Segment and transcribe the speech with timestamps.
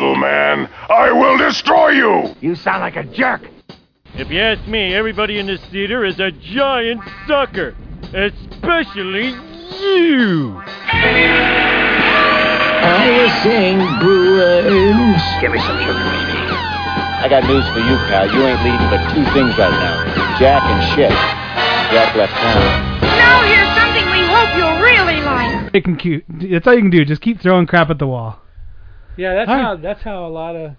[0.00, 0.68] little man.
[0.88, 2.34] I will destroy you!
[2.40, 3.42] You sound like a jerk.
[4.14, 7.76] If you ask me, everybody in this theater is a giant sucker.
[8.12, 10.60] Especially you.
[12.82, 15.22] I was saying brewers.
[15.40, 16.48] Give me some sugar, baby.
[17.20, 18.32] I got news for you, pal.
[18.32, 21.12] You ain't leading but two things right now Jack and shit.
[21.92, 23.00] Jack left town.
[23.02, 25.74] Now here's something we hope you'll really like.
[25.74, 26.24] It can cute.
[26.28, 27.04] That's all you can do.
[27.04, 28.40] Just keep throwing crap at the wall.
[29.20, 29.60] Yeah, that's right.
[29.60, 30.76] how that's how a lot of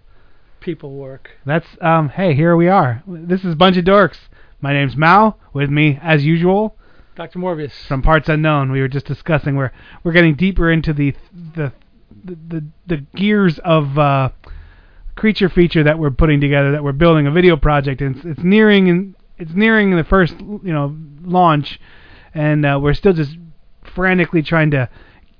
[0.61, 1.29] people work.
[1.45, 2.09] That's um.
[2.09, 3.03] Hey, here we are.
[3.05, 4.17] This is Bunch of Dorks.
[4.61, 5.35] My name's Mao.
[5.53, 6.75] With me, as usual,
[7.15, 7.37] Dr.
[7.37, 7.85] Morbius.
[7.87, 8.71] from Parts Unknown.
[8.71, 9.57] We were just discussing.
[9.57, 9.71] We're
[10.03, 11.13] we're getting deeper into the
[11.55, 11.71] the
[12.25, 14.29] the the, the gears of uh,
[15.15, 16.71] creature feature that we're putting together.
[16.71, 20.33] That we're building a video project, and it's, it's nearing and it's nearing the first
[20.39, 21.79] you know launch,
[22.33, 23.37] and uh, we're still just
[23.93, 24.89] frantically trying to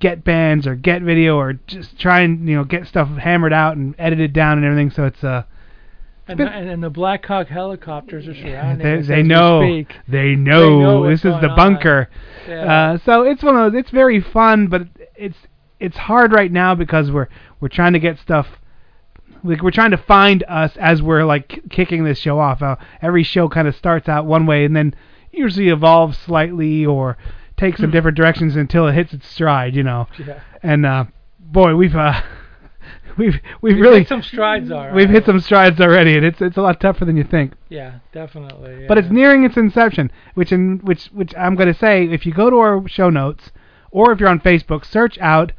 [0.01, 3.77] get bands or get video or just try and you know get stuff hammered out
[3.77, 4.91] and edited down and everything.
[4.91, 5.43] So it's uh
[6.27, 10.35] and, been- and, and the Black Hawk helicopters are surrounding they, us they know they
[10.35, 12.09] know, know this is the bunker.
[12.47, 12.93] Yeah.
[12.93, 13.79] Uh, so it's one of those.
[13.79, 14.83] It's very fun, but
[15.15, 15.37] it's
[15.79, 17.27] it's hard right now because we're
[17.59, 18.47] we're trying to get stuff.
[19.43, 22.61] Like we're trying to find us as we're like kicking this show off.
[22.61, 24.93] Uh, every show kind of starts out one way and then
[25.31, 27.17] usually evolves slightly or
[27.61, 29.75] takes some different directions until it hits its stride.
[29.75, 30.07] You know.
[30.19, 30.41] Yeah.
[30.61, 31.05] And uh,
[31.39, 32.21] boy, we've uh,
[33.17, 34.95] we've we've We've really hit some strides already.
[34.95, 37.53] we've hit some strides already, and it's it's a lot tougher than you think.
[37.69, 38.85] Yeah, definitely.
[38.87, 42.33] But it's nearing its inception, which in which which I'm going to say if you
[42.33, 43.51] go to our show notes
[43.91, 45.51] or if you're on Facebook, search out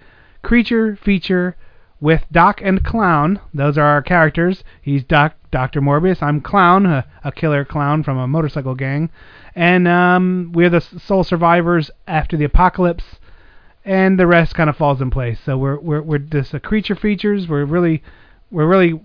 [0.42, 1.56] creature feature
[2.02, 3.40] with Doc and Clown.
[3.54, 4.64] Those are our characters.
[4.82, 5.80] He's Doc Dr.
[5.80, 6.20] Morbius.
[6.20, 9.08] I'm Clown, a, a killer clown from a motorcycle gang,
[9.54, 13.04] and um, we're the sole survivors after the apocalypse.
[13.84, 15.40] And the rest kind of falls in place.
[15.44, 17.48] So we're we're we're just the creature features.
[17.48, 18.02] We're really
[18.50, 19.00] we're really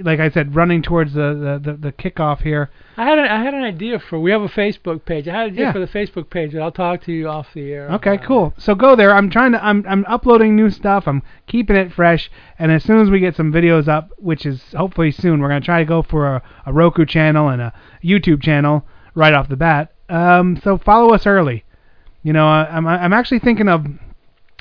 [0.00, 2.70] like I said, running towards the the, the, the kickoff here.
[2.96, 4.20] I had an, I had an idea for.
[4.20, 5.26] We have a Facebook page.
[5.26, 5.72] I had an idea Yeah.
[5.72, 7.90] for the Facebook page, but I'll talk to you off the air.
[7.92, 8.54] Okay, about cool.
[8.58, 9.12] So go there.
[9.12, 9.64] I'm trying to.
[9.64, 11.08] I'm I'm uploading new stuff.
[11.08, 14.62] I'm keeping it fresh, and as soon as we get some videos up, which is
[14.72, 18.42] hopefully soon, we're gonna try to go for a, a Roku channel and a YouTube
[18.42, 18.84] channel
[19.14, 19.92] right off the bat.
[20.08, 21.64] Um, so follow us early.
[22.22, 23.84] You know, I, I'm I'm actually thinking of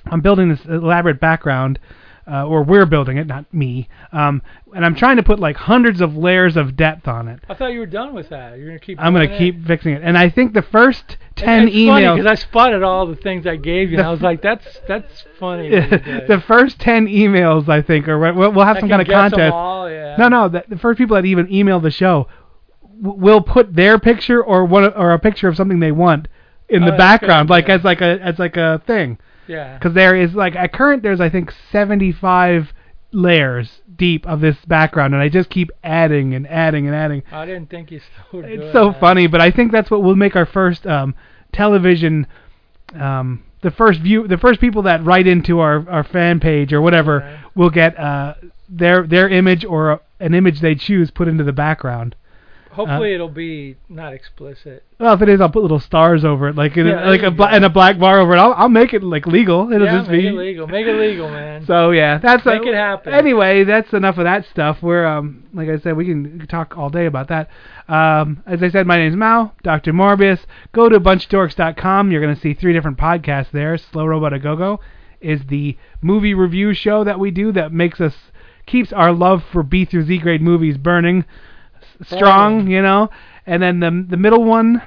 [0.07, 1.79] I'm building this elaborate background,
[2.25, 3.89] uh, or we're building it, not me.
[4.11, 4.41] Um,
[4.75, 7.39] and I'm trying to put like hundreds of layers of depth on it.
[7.50, 8.57] I thought you were done with that.
[8.57, 9.00] You're gonna keep.
[9.00, 9.67] I'm gonna keep it.
[9.67, 12.16] fixing it, and I think the first ten it's funny emails.
[12.17, 15.25] because I spotted all the things I gave you, and I was like, "That's that's
[15.39, 15.89] funny." what
[16.28, 19.53] the first ten emails, I think, or we'll, we'll have I some kind of contest.
[19.53, 20.16] all, yeah.
[20.17, 22.28] No, no, the, the first people that even email the show
[23.01, 26.28] w- will put their picture or one or a picture of something they want
[26.69, 27.75] in Oh, the background, good, like yeah.
[27.75, 29.17] as like a as like a thing.
[29.48, 29.78] Yeah.
[29.78, 32.74] Because there is like at current there's I think 75
[33.12, 37.24] layers deep of this background, and I just keep adding and adding and adding.
[37.31, 39.00] I didn't think you still It's so that.
[39.00, 41.14] funny, but I think that's what will make our first um,
[41.52, 42.26] television,
[42.96, 46.81] um, the first view, the first people that write into our, our fan page or
[46.81, 48.34] whatever will get uh,
[48.68, 52.16] their their image or a, an image they choose put into the background.
[52.73, 54.84] Hopefully, Uh, it'll be not explicit.
[55.00, 57.23] Well, if it is, I'll put little stars over it, like in Yeah, a, like
[57.23, 58.39] a bla- and a black bar over it.
[58.39, 59.72] I'll I'll make it like legal.
[59.72, 60.67] It'll yeah, just make be it legal.
[60.67, 61.66] Make it legal, man.
[61.66, 63.13] So yeah, that's Make a, it happen.
[63.13, 64.81] Anyway, that's enough of that stuff.
[64.81, 67.50] We're um, like I said, we can talk all day about that.
[67.88, 69.94] Um, as I said, my name's Mao, Dr.
[69.94, 70.45] Morbius.
[70.72, 72.12] Go to bunchdorks.com.
[72.12, 73.78] You're gonna see three different podcasts there.
[73.78, 74.79] Slow Robot A Go Go
[75.22, 78.13] is the movie review show that we do that makes us
[78.66, 81.25] keeps our love for B through Z grade movies burning
[82.06, 83.09] strong, you know.
[83.46, 84.81] And then the the middle one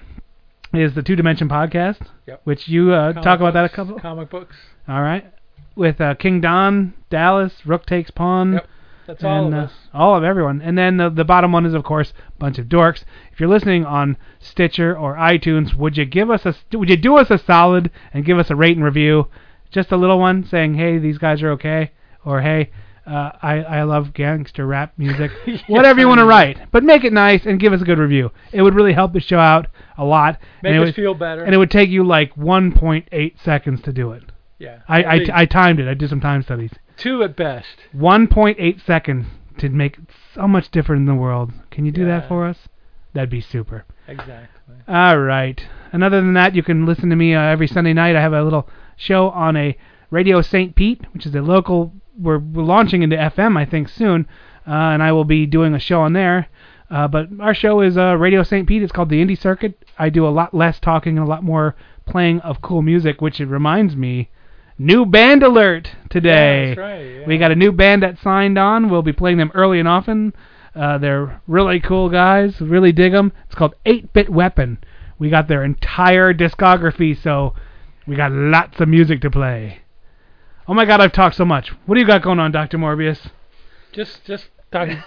[0.72, 2.41] is the Two Dimension Podcast, Yep.
[2.44, 4.00] which you uh, Comic talk about that a books, couple.
[4.00, 4.56] Comic books.
[4.88, 5.32] All right.
[5.75, 8.55] With uh, King Don, Dallas, Rook Takes Pawn.
[8.55, 8.69] Yep.
[9.06, 9.72] That's all and, of uh, us.
[9.94, 10.60] all of everyone.
[10.62, 13.05] And then the, the bottom one is, of course, Bunch of Dorks.
[13.32, 17.16] If you're listening on Stitcher or iTunes, would you give us a would you do
[17.16, 19.28] us a solid and give us a rate and review?
[19.71, 21.93] Just a little one saying, hey, these guys are okay,
[22.25, 22.70] or hey,
[23.06, 25.31] uh, I I love gangster rap music.
[25.69, 28.31] Whatever you want to write, but make it nice and give us a good review.
[28.53, 30.38] It would really help the show out a lot.
[30.62, 31.44] Make and it us would, feel better.
[31.44, 34.25] And it would take you like 1.8 seconds to do it.
[34.58, 34.81] yeah.
[34.88, 35.20] I, I.
[35.32, 35.88] I timed it.
[35.88, 36.73] I did some time studies.
[36.97, 37.76] two at best.
[37.94, 39.26] 1.8 seconds
[39.59, 39.99] to make
[40.35, 41.52] so much different in the world.
[41.70, 42.59] Can you do that for us?
[43.14, 43.85] That'd be super.
[44.09, 44.75] Exactly.
[44.87, 45.61] All right.
[45.93, 48.14] And other than that, you can listen to me uh, every Sunday night.
[48.17, 49.76] I have a little show on a
[50.11, 50.75] Radio St.
[50.75, 51.93] Pete, which is a local.
[52.18, 54.26] We're, we're launching into FM, I think, soon,
[54.66, 56.48] uh, and I will be doing a show on there.
[56.90, 58.66] Uh, but our show is uh, Radio St.
[58.66, 58.82] Pete.
[58.82, 59.84] It's called the Indie Circuit.
[59.98, 61.74] I do a lot less talking and a lot more
[62.06, 64.30] playing of cool music, which it reminds me,
[64.78, 66.68] new band alert today.
[66.68, 67.26] that's right, yeah.
[67.26, 68.88] We got a new band that signed on.
[68.88, 70.32] We'll be playing them early and often.
[70.74, 72.60] Uh, they're really cool guys.
[72.60, 73.32] Really dig them.
[73.46, 74.78] It's called 8-Bit Weapon.
[75.18, 77.54] We got their entire discography, so
[78.06, 79.80] we got lots of music to play.
[80.68, 81.68] Oh my God, I've talked so much.
[81.86, 83.30] What do you got going on, Doctor Morbius?
[83.92, 85.02] Just just talking.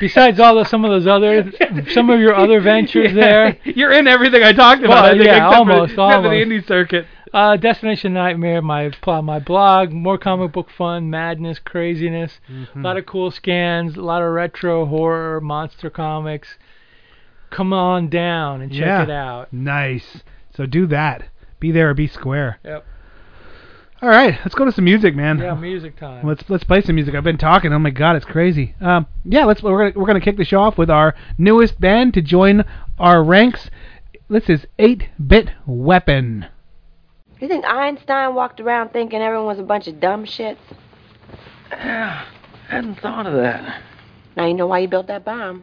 [0.00, 1.52] Besides all the some of those other
[1.90, 3.56] some of your other ventures there.
[3.64, 4.90] You're in everything I talked about.
[4.90, 7.06] Well, I think, yeah, except almost, for, except for the indie circuit.
[7.32, 12.40] Uh, Destination Nightmare, my pl- my blog, more comic book fun, madness, craziness,
[12.74, 16.58] a lot of cool scans, a lot of retro horror, monster comics.
[17.50, 19.02] Come on down and check Yeah.
[19.04, 19.52] it out.
[19.52, 20.22] Nice.
[20.54, 21.24] So do that.
[21.60, 22.58] Be there or be square.
[22.64, 22.84] Yep.
[24.02, 25.38] All right, let's go to some music, man.
[25.38, 26.26] Yeah, music time.
[26.26, 27.14] Let's let's play some music.
[27.14, 27.72] I've been talking.
[27.72, 28.74] Oh my god, it's crazy.
[28.80, 32.14] Um, yeah, let's we're gonna we're gonna kick the show off with our newest band
[32.14, 32.64] to join
[32.98, 33.70] our ranks.
[34.28, 36.46] This is 8-Bit Weapon.
[37.40, 40.56] You think Einstein walked around thinking everyone was a bunch of dumb shits?
[41.70, 42.24] Yeah,
[42.68, 43.82] hadn't thought of that.
[44.36, 45.62] Now you know why he built that bomb.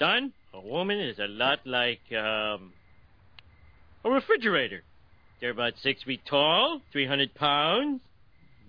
[0.00, 2.72] Son, a woman is a lot like um,
[4.02, 4.82] a refrigerator.
[5.40, 8.00] They're about six feet tall, 300 pounds.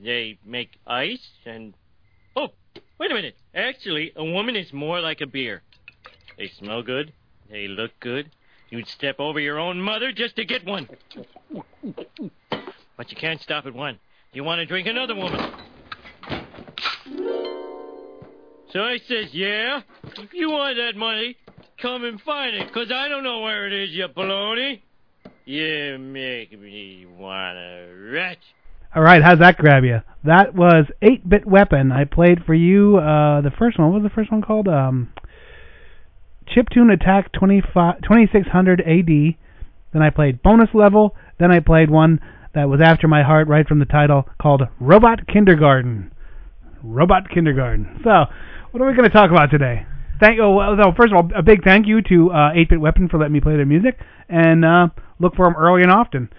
[0.03, 1.73] They make ice and.
[2.35, 2.49] Oh,
[2.99, 3.35] wait a minute.
[3.55, 5.61] Actually, a woman is more like a beer.
[6.37, 7.13] They smell good.
[7.49, 8.29] They look good.
[8.69, 10.89] You'd step over your own mother just to get one.
[12.97, 13.99] But you can't stop at one.
[14.33, 15.49] You want to drink another woman.
[18.73, 19.81] So I says, yeah,
[20.17, 21.37] if you want that money,
[21.81, 24.81] come and find it, because I don't know where it is, you baloney.
[25.45, 28.39] You make me wanna retch.
[28.95, 30.01] All right, how's that grab you?
[30.23, 31.91] That was 8-Bit Weapon.
[31.91, 33.91] I played for you uh, the first one.
[33.91, 34.67] What was the first one called?
[34.67, 35.13] Um,
[36.47, 39.35] Chiptune Attack 25 2600 AD.
[39.93, 41.15] Then I played Bonus Level.
[41.39, 42.19] Then I played one
[42.53, 46.11] that was after my heart, right from the title, called Robot Kindergarten.
[46.83, 48.01] Robot Kindergarten.
[48.03, 48.25] So,
[48.71, 49.85] what are we going to talk about today?
[50.21, 50.39] Thank.
[50.39, 53.33] Oh, well, first of all, a big thank you to uh, 8-Bit Weapon for letting
[53.33, 53.97] me play their music,
[54.29, 54.87] and uh,
[55.19, 56.29] look for them early and often.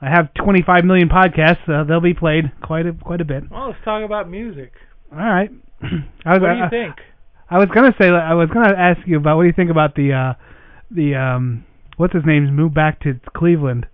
[0.00, 1.68] I have 25 million podcasts.
[1.68, 3.50] Uh, they'll be played quite a quite a bit.
[3.50, 4.72] Well, let's talk about music.
[5.12, 5.50] All right.
[5.82, 6.94] I was, What do you I, think?
[7.50, 9.94] I was gonna say I was gonna ask you about what do you think about
[9.96, 10.34] the uh
[10.90, 11.64] the um
[11.96, 13.86] what's his name's move back to Cleveland.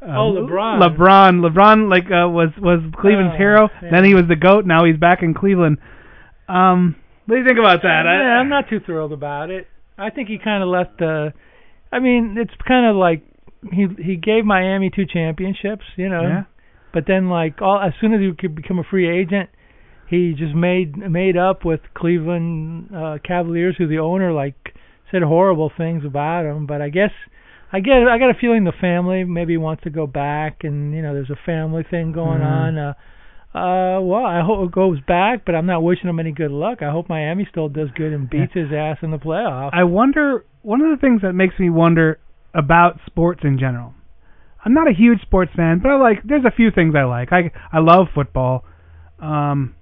[0.00, 0.80] Uh, Oh, LeBron.
[0.80, 1.46] LeBron.
[1.46, 3.68] LeBron like uh, was was Cleveland's Oh, hero.
[3.82, 3.90] yeah.
[3.90, 4.64] Then he was the goat.
[4.64, 5.76] Now he's back in Cleveland.
[6.48, 6.96] Um,
[7.26, 8.06] what do you think about that?
[8.06, 9.66] I- yeah, I'm not too thrilled about it.
[9.98, 11.32] I think he kind of left the.
[11.92, 13.22] I mean, it's kind of like
[13.72, 16.22] he he gave Miami two championships, you know.
[16.22, 16.42] Yeah.
[16.92, 19.50] But then, like, all as soon as he could become a free agent,
[20.08, 24.74] he just made made up with Cleveland uh, Cavaliers, who the owner like
[25.10, 26.66] said horrible things about him.
[26.66, 27.10] But I guess
[27.72, 31.02] I get I got a feeling the family maybe wants to go back, and you
[31.02, 32.46] know, there's a family thing going Mhm.
[32.46, 32.78] on.
[32.78, 32.94] Uh,
[33.54, 36.82] uh, well, I hope it goes back, but I'm not wishing him any good luck.
[36.82, 39.70] I hope Miami still does good and beats his ass in the playoffs.
[39.72, 40.44] I wonder.
[40.62, 42.18] One of the things that makes me wonder
[42.54, 43.94] about sports in general.
[44.64, 46.18] I'm not a huge sports fan, but I like.
[46.22, 47.30] There's a few things I like.
[47.32, 48.64] I I love football.
[49.18, 49.74] Um,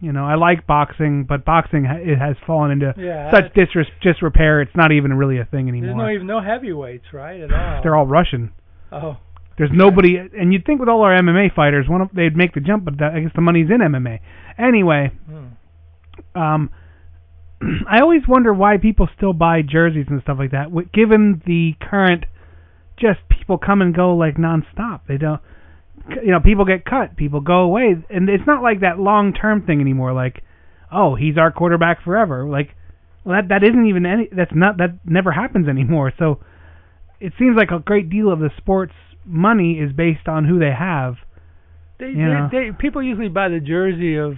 [0.00, 3.86] you know, I like boxing, but boxing ha- it has fallen into Yeah, such disres-
[4.02, 4.60] disrepair.
[4.60, 5.86] It's not even really a thing anymore.
[5.88, 7.40] There's no even no heavyweights, right?
[7.40, 7.80] At all.
[7.82, 8.52] They're all Russian.
[8.92, 9.16] Oh,
[9.56, 12.60] There's nobody, and you'd think with all our MMA fighters, one of they'd make the
[12.60, 14.18] jump, but I guess the money's in MMA.
[14.58, 16.40] Anyway, hmm.
[16.40, 16.70] um,
[17.88, 20.68] I always wonder why people still buy jerseys and stuff like that.
[20.92, 22.24] Given the current,
[22.98, 25.02] just people come and go like nonstop.
[25.06, 25.40] They don't,
[26.08, 29.64] you know, people get cut, people go away, and it's not like that long term
[29.64, 30.12] thing anymore.
[30.12, 30.42] Like,
[30.92, 32.48] oh, he's our quarterback forever.
[32.48, 32.70] Like,
[33.24, 34.28] well, that that isn't even any.
[34.34, 36.12] That's not that never happens anymore.
[36.18, 36.40] So,
[37.20, 38.92] it seems like a great deal of the sports
[39.24, 41.14] money is based on who they have.
[41.98, 44.34] They, they, they people usually buy the jersey of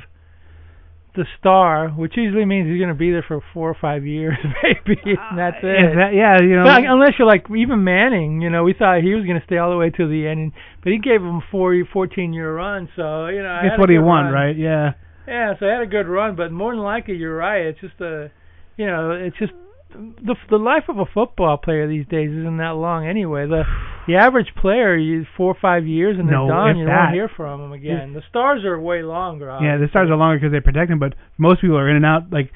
[1.17, 4.37] the star, which usually means he's going to be there for four or five years,
[4.63, 5.91] maybe, and uh, that's it.
[5.91, 6.65] Is that, yeah, you know.
[6.65, 9.57] But unless you're like even Manning, you know, we thought he was going to stay
[9.57, 10.53] all the way to the end, and,
[10.85, 13.61] but he gave him four, 14 year run, so you know.
[13.65, 14.33] Guess what he won, run.
[14.33, 14.57] right?
[14.57, 14.93] Yeah.
[15.27, 17.67] Yeah, so I had a good run, but more than likely, you're right.
[17.67, 18.31] It's just a,
[18.77, 19.53] you know, it's just
[19.97, 23.47] the the life of a football player these days isn't that long anyway.
[23.47, 23.65] The
[24.07, 26.79] the average player, you four or five years and they're done.
[26.79, 27.05] You that.
[27.05, 28.13] won't hear from them again.
[28.13, 29.47] The stars are way longer.
[29.61, 32.07] Yeah, the stars are longer because they protect them, but most people are in and
[32.07, 32.53] out like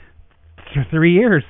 [0.75, 1.45] th- three years.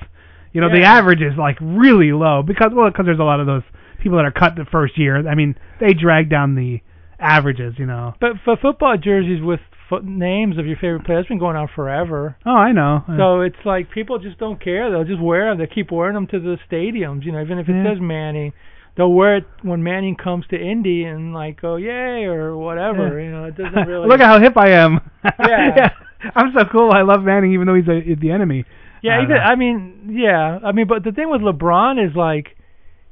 [0.53, 3.47] You know, the average is like really low because well, because there's a lot of
[3.47, 3.63] those
[4.01, 5.27] people that are cut the first year.
[5.27, 6.79] I mean, they drag down the
[7.19, 7.75] averages.
[7.77, 8.15] You know.
[8.19, 9.61] But for football jerseys with
[10.03, 12.35] names of your favorite players, it's been going on forever.
[12.45, 13.03] Oh, I know.
[13.17, 14.89] So it's like people just don't care.
[14.89, 15.57] They'll just wear them.
[15.59, 17.25] They keep wearing them to the stadiums.
[17.25, 17.91] You know, even if it Yeah.
[17.93, 18.53] says Manning,
[18.95, 23.19] they'll wear it when Manning comes to Indy and like oh yay or whatever.
[23.19, 23.25] Yeah.
[23.25, 24.07] You know, it doesn't really.
[24.07, 24.99] Look at how hip I am.
[25.39, 25.89] Yeah.
[26.35, 26.91] I'm so cool.
[26.91, 28.63] I love Manning, even though he's a, the enemy.
[29.01, 29.37] Yeah, I even.
[29.37, 32.55] I mean, yeah, I mean, but the thing with LeBron is like,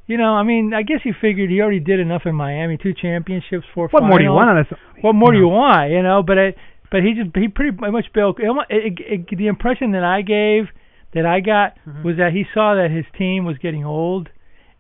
[0.10, 2.94] you know, I mean, I guess he figured he already did enough in Miami, two
[2.94, 3.88] championships, four.
[3.90, 4.66] What more do you want on?
[5.02, 5.46] What more do know?
[5.46, 5.92] you want?
[5.92, 6.56] You know, but it,
[6.92, 8.38] but he just he pretty much built.
[8.40, 8.94] It, it,
[9.30, 10.74] it, the impression that I gave,
[11.14, 12.04] that I got, Mm-hmm.
[12.04, 14.30] was that he saw that his team was getting old,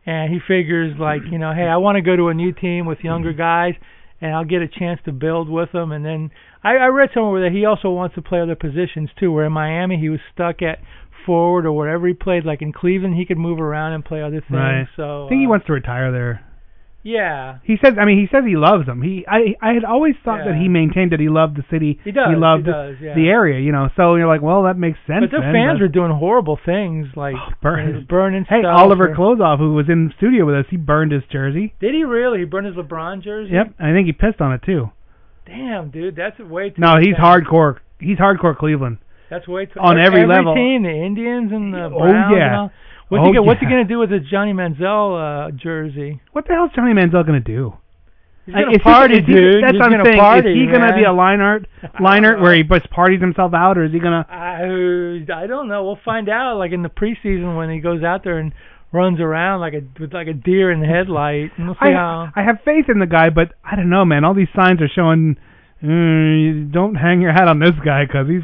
[0.05, 2.85] and he figures like, you know, hey, I want to go to a new team
[2.87, 3.37] with younger Mm-hmm.
[3.37, 3.73] guys,
[4.21, 5.91] and I'll get a chance to build with them.
[5.91, 6.31] And then
[6.63, 9.31] I, I read somewhere that he also wants to play other positions too.
[9.31, 10.79] Where in Miami he was stuck at
[11.29, 12.43] forward or whatever he played.
[12.43, 14.57] Like in Cleveland, he could move around and play other things.
[14.57, 14.87] Right.
[14.95, 16.41] So I think he uh, wants to retire there.
[17.01, 17.59] Yeah.
[17.63, 19.01] He says, I mean, he says he loves them.
[19.01, 21.97] He, I, I had always thought that he maintained that he loved the city.
[22.03, 23.15] He does, He he loved does, yeah.
[23.15, 23.87] the area, you know.
[23.95, 25.23] So you're like, well, that makes sense.
[25.23, 28.65] But the then, fans but- were doing horrible things, like burn- burning Hey.
[28.67, 31.73] Oliver or- Klozoff, who was in the studio with us, he burned his jersey.
[31.79, 32.39] Did he really?
[32.39, 33.53] He burned his LeBron jersey.
[33.53, 34.91] Yep, I think he pissed on it too.
[35.47, 36.81] Damn, dude, that's way too.
[36.81, 37.23] No, he's intense.
[37.23, 37.77] hardcore.
[37.99, 38.97] He's hardcore Cleveland.
[39.29, 39.79] That's way too.
[39.79, 40.55] on every every level.
[40.55, 42.33] team, the Indians and the Oh, Browns.
[42.37, 42.45] yeah.
[42.47, 42.71] And all.
[43.09, 46.21] What's Oh, he go, What's he gonna do with his Johnny Manziel uh, jersey?
[46.31, 47.73] What the hell's Johnny Manziel gonna do?
[48.45, 49.63] He's gonna is he- party, is he- dude.
[49.63, 50.17] That's He's what I'm saying.
[50.19, 51.65] party, is he gonna be a Leinart,
[51.99, 54.25] Leinart where he just parties himself out, or is he gonna?
[54.29, 54.63] I
[55.33, 55.83] I don't know.
[55.85, 56.57] We'll find out.
[56.57, 58.51] Like in the preseason when he goes out there and
[58.91, 61.51] runs around like a with like a deer in the headlight.
[61.57, 62.29] And we'll see I how.
[62.35, 64.23] I have faith in the guy, but I don't know, man.
[64.25, 65.37] All these signs are showing.
[65.83, 68.41] Mm, don't hang your hat on this guy because he's.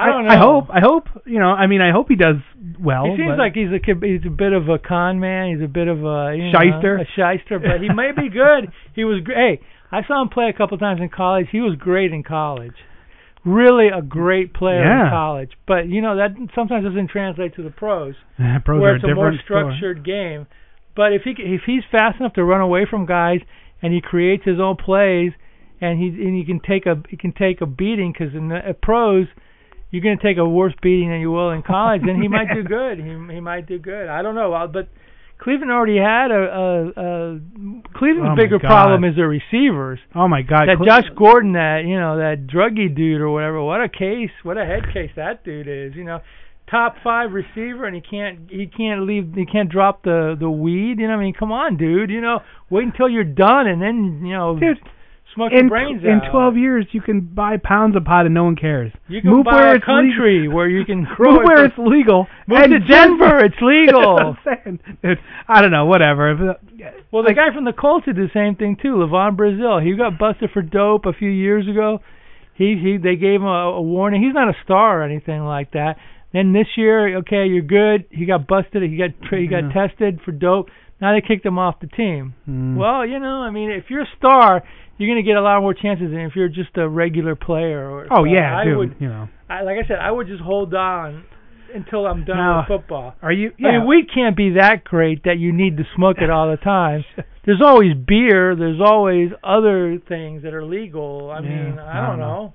[0.00, 0.30] I don't know.
[0.30, 0.64] I hope.
[0.70, 1.04] I hope.
[1.26, 1.50] You know.
[1.50, 2.36] I mean, I hope he does
[2.80, 3.04] well.
[3.04, 5.54] He seems like he's a he's a bit of a con man.
[5.54, 6.96] He's a bit of a you know, Shyster.
[6.96, 8.72] a shyster, but he may be good.
[8.94, 9.60] He was hey,
[9.92, 11.46] I saw him play a couple times in college.
[11.52, 12.74] He was great in college.
[13.44, 15.04] Really a great player Yeah.
[15.06, 15.50] in college.
[15.66, 18.14] But you know that sometimes doesn't translate to the pros.
[18.64, 20.46] pros where are it's a a more structured game.
[20.94, 23.40] But if he if he's fast enough to run away from guys
[23.80, 25.32] and he creates his own plays
[25.80, 28.56] and he and he can take a he can take a beating because in the
[28.56, 29.26] at pros
[29.90, 32.48] you're going to take a worse beating than you will in college, then he might
[32.54, 32.98] do good.
[32.98, 34.08] He he might do good.
[34.08, 34.88] I don't know, but
[35.38, 37.40] Cleveland already had a, a, a
[37.96, 38.68] Cleveland's Oh, bigger God.
[38.68, 39.98] problem is their receivers.
[40.14, 40.68] Oh my God!
[40.68, 43.62] That Cle- Josh Gordon, that you know, that druggy dude or whatever.
[43.62, 44.30] What a case!
[44.42, 45.94] What a head case that dude is.
[45.96, 46.20] You know,
[46.70, 50.98] top five receiver, and he can't he can't leave he can't drop the the weed.
[50.98, 52.10] You know, I mean, come on, dude.
[52.10, 54.78] You know, wait until you're done, and then you know, Dude,
[55.34, 56.30] smoke your in brains in out.
[56.30, 58.92] 12 years, you can buy pounds of pot and no one cares.
[59.08, 61.64] you can move buy where a it's country where you can grow Move it where
[61.66, 62.26] it's legal.
[62.46, 64.16] Move and to Denver, it's legal.
[64.16, 64.96] That's what I'm saying.
[65.02, 65.86] Dude, I don't know.
[65.86, 66.30] Whatever.
[66.50, 66.54] Uh,
[67.12, 68.94] Well, the guy from the Colts did the same thing too.
[68.94, 69.84] LaVon Brazill.
[69.84, 72.00] He got busted for dope a few years ago.
[72.54, 74.22] He he they gave him a, a warning.
[74.22, 75.96] He's not a star or anything like that.
[76.32, 78.04] Then this year, okay, you're good.
[78.10, 78.82] He got busted.
[78.82, 79.86] He got he got Yeah.
[79.86, 80.68] tested for dope.
[81.00, 82.34] Now they kicked him off the team.
[82.48, 82.76] Mm.
[82.76, 84.62] Well, you know, I mean, if you're a star,
[85.00, 87.90] you're gonna get a lot more chances than if you're just a regular player.
[87.90, 88.76] Or oh so yeah, I dude.
[88.76, 89.28] would, you know.
[89.48, 91.24] I, like I said, I would just hold on
[91.74, 93.14] until I'm done Now, with football.
[93.22, 93.52] Are you?
[93.58, 96.56] I mean, weed can't be that great that you need to smoke it all the
[96.62, 97.04] time.
[97.46, 98.54] There's always beer.
[98.54, 101.30] There's always other things that are legal.
[101.30, 102.54] I Yeah, mean, I, I don't don't know.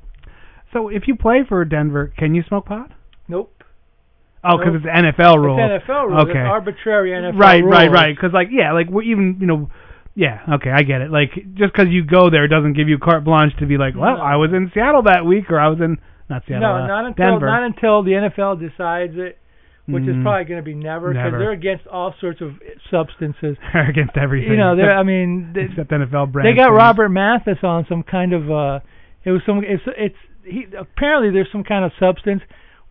[0.72, 2.92] so if you play for Denver, can you smoke pot?
[3.28, 3.52] Nope.
[4.44, 4.84] Oh, because Nope.
[4.86, 5.58] it's NFL rule.
[5.60, 6.22] It's NFL rules.
[6.30, 6.38] Okay.
[6.40, 7.72] It's arbitrary NFL right, rules.
[7.74, 8.16] right, right.
[8.16, 9.70] Because like, yeah, like we're even, you know,
[10.16, 11.12] yeah, okay, I get it.
[11.12, 14.16] Like just because you go there doesn't give you carte blanche to be like, well,
[14.18, 14.24] No.
[14.24, 15.98] I was in Seattle that week, or I was in
[16.30, 17.46] not Seattle, No, uh, not until Denver.
[17.46, 19.38] not until the NFL decides it,
[19.88, 20.24] which is Mm.
[20.24, 22.54] probably going to be never because they're against all sorts of
[22.90, 23.58] substances.
[23.74, 24.52] against everything.
[24.52, 24.86] You know, they're.
[24.90, 26.48] except, I mean, they, except NFL brand.
[26.48, 26.78] they got things.
[26.78, 28.80] Robert Mathis on some kind of uh
[29.24, 32.42] it was some it's it's he apparently there's some kind of substance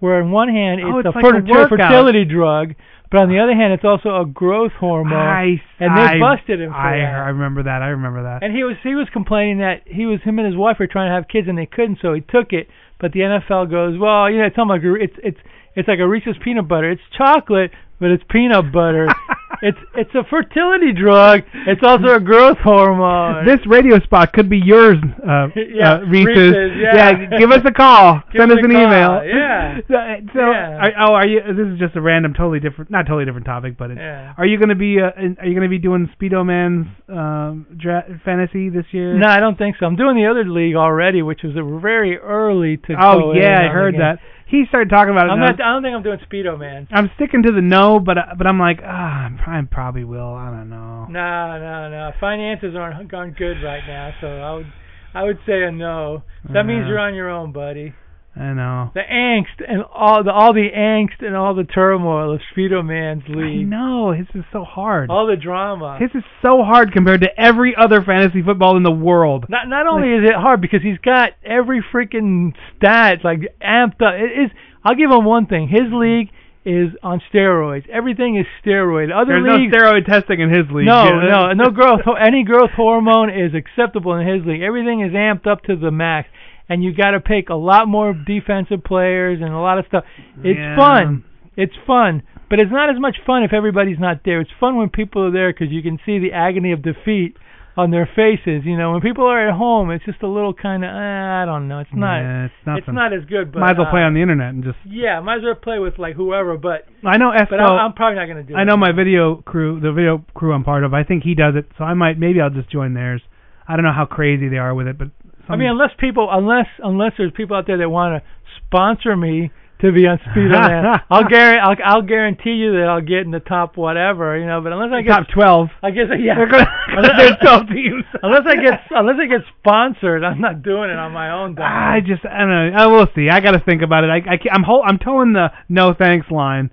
[0.00, 2.74] where on one hand oh, it's, Oh, it's a, like a fertility, drug,
[3.10, 5.14] but on the other hand it's also a growth hormone.
[5.14, 7.14] I, and they I, busted him for I, that.
[7.14, 7.82] I remember that.
[7.82, 8.42] I remember that.
[8.42, 11.10] And he was he was complaining that he was him and his wife were trying
[11.10, 12.68] to have kids and they couldn't, so he took it.
[13.00, 15.40] But the NFL goes, well, you know, it's like it's it's
[15.74, 16.90] it's like a Reese's peanut butter.
[16.90, 19.08] It's chocolate, but it's peanut butter.
[19.64, 21.40] it's it's a fertility drug.
[21.66, 23.46] It's also a growth hormone.
[23.46, 26.54] this radio spot could be yours, uh, Yeah, uh, Reese's.
[26.54, 27.38] Reese's, yeah.
[27.38, 28.20] give us a call.
[28.36, 29.24] Send us us an call, email.
[29.24, 29.78] yeah.
[29.88, 29.94] So,
[30.34, 30.76] so Yeah.
[30.78, 31.40] Are, oh, are you?
[31.42, 34.34] This is just a random, totally different, not totally different topic, but it's, Yeah.
[34.38, 34.98] are you going to be?
[35.00, 39.14] Uh, are you going to be doing Speedo Man's um, dra- fantasy this year?
[39.18, 39.86] No, I don't think so.
[39.86, 43.38] I'm doing the other league already, which was a very early to Oh go in
[43.38, 44.00] yeah, I heard game.
[44.00, 44.18] that.
[44.54, 45.30] He started talking about it.
[45.30, 45.60] I'm and I not.
[45.60, 46.86] I don't think I'm doing Speedo Man.
[46.92, 50.32] I'm sticking to the no, but uh, but I'm like, ah, I probably will.
[50.32, 51.06] I don't know.
[51.10, 52.12] No, no, no.
[52.20, 54.72] Finances aren't aren't good right now, so I would
[55.12, 56.22] I would say a no.
[56.52, 57.94] That means you're on your own, buddy.
[58.36, 58.90] I know.
[58.94, 63.22] The angst and all the all the angst and all the turmoil of Speedo Man's
[63.28, 63.68] I league.
[63.68, 64.10] know.
[64.12, 65.08] His is so hard.
[65.08, 65.98] All the drama.
[66.00, 69.46] His is so hard compared to every other fantasy football in the world.
[69.48, 74.14] Not not only is it hard because he's got every freaking stat like amped up.
[74.14, 74.50] It is.
[74.84, 75.68] I'll give him one thing.
[75.68, 76.30] His league
[76.64, 77.86] is on steroids.
[77.90, 79.12] Everything is steroid.
[79.14, 79.72] Other There's leagues.
[79.72, 80.86] no steroid testing in his league.
[80.86, 82.00] No, no, no growth.
[82.20, 84.62] Any growth hormone is acceptable in his league.
[84.62, 86.28] Everything is amped up to the max,
[86.68, 90.04] and you got to pick a lot more defensive players and a lot of stuff.
[90.42, 90.76] It's Yeah.
[90.76, 91.24] fun.
[91.56, 94.40] It's fun, but it's not as much fun if everybody's not there.
[94.40, 97.36] It's fun when people are there because you can see the agony of defeat
[97.76, 98.64] on their faces.
[98.64, 101.44] You know, when people are at home, it's just a little kind of eh, I
[101.44, 101.78] don't know.
[101.78, 102.18] It's not.
[102.20, 103.52] Yeah, it's it's not as good.
[103.52, 104.78] But Might as well uh, play on the internet and just.
[104.84, 106.56] Yeah, might as well play with like whoever.
[106.56, 107.50] But I know Esco.
[107.50, 108.56] but I'm, I'm probably not gonna do.
[108.56, 110.92] I know my video crew, the video crew I'm part of.
[110.92, 113.22] I think he does it, so I might maybe I'll just join theirs.
[113.68, 115.08] I don't know how crazy they are with it, but
[115.48, 118.28] I mean, unless people, unless unless there's people out there that want to
[118.66, 123.02] sponsor me to be on Speedo Man, I'll guarantee, I'll, I'll guarantee you that I'll
[123.02, 124.60] get in the top whatever, you know.
[124.62, 125.68] But unless I get, top twelve.
[125.82, 126.36] I guess yeah.
[126.96, 128.04] Unless, there's 12 teams.
[128.22, 131.54] unless I get, unless I get sponsored, I'm not doing it on my own.
[131.56, 131.64] dime.
[131.66, 132.70] Ah, I just I don't know.
[132.78, 133.28] I will see.
[133.28, 134.10] I got to think about it.
[134.10, 136.70] I, I I'm hol- I'm towing the no thanks line,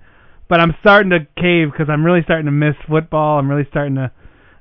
[0.47, 3.39] but I'm starting to cave because I'm really starting to miss football.
[3.39, 4.11] I'm really starting to.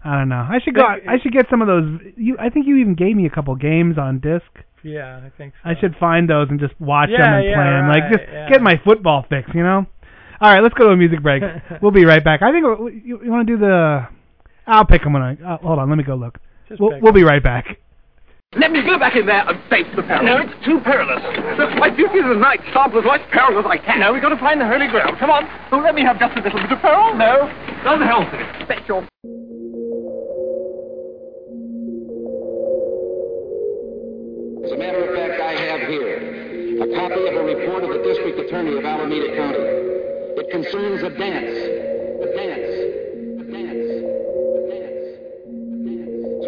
[0.03, 0.47] I don't know.
[0.49, 0.83] I should go.
[0.83, 2.01] I should get some of those.
[2.17, 4.49] You, I think you even gave me a couple games on disc.
[4.83, 5.69] Yeah, I think so.
[5.69, 7.89] I should find those and just watch them and yeah, play them.
[7.89, 8.49] Like just yeah.
[8.49, 9.85] get my football fix, you know.
[10.41, 11.43] All right, let's go to a music break.
[11.83, 12.41] we'll be right back.
[12.41, 14.09] I think we- you, you want to do the.
[14.67, 15.35] I'll pick them when I.
[15.35, 16.39] Uh, hold on, let me go look.
[16.69, 17.77] Just We'll, we'll be right back.
[18.57, 20.25] Let me go back in there and face the peril.
[20.25, 21.23] No, it's too perilous.
[21.59, 24.01] Look, my duty as a knight start with as peril as I can.
[24.01, 25.15] No, we've got to find the holy grail.
[25.21, 25.47] Come on.
[25.71, 27.15] Oh, let me have just a little bit of peril.
[27.15, 27.47] No.
[27.85, 28.67] Doesn't help it.
[28.67, 28.83] Bet
[34.65, 36.17] As a matter of fact, I have here
[36.83, 39.59] a copy of a report of the district attorney of Alameda County.
[40.37, 41.57] It concerns a dance.
[41.57, 42.73] A dance.
[43.41, 43.91] A dance.
[43.97, 45.09] A dance.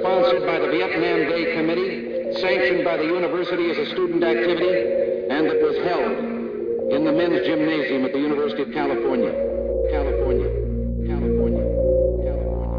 [0.01, 5.46] Sponsored by the Vietnam Day Committee, sanctioned by the university as a student activity, and
[5.48, 6.18] that was held
[6.92, 9.33] in the men's gymnasium at the University of California.
[9.90, 10.51] California.
[11.09, 11.64] California.
[12.29, 12.72] California.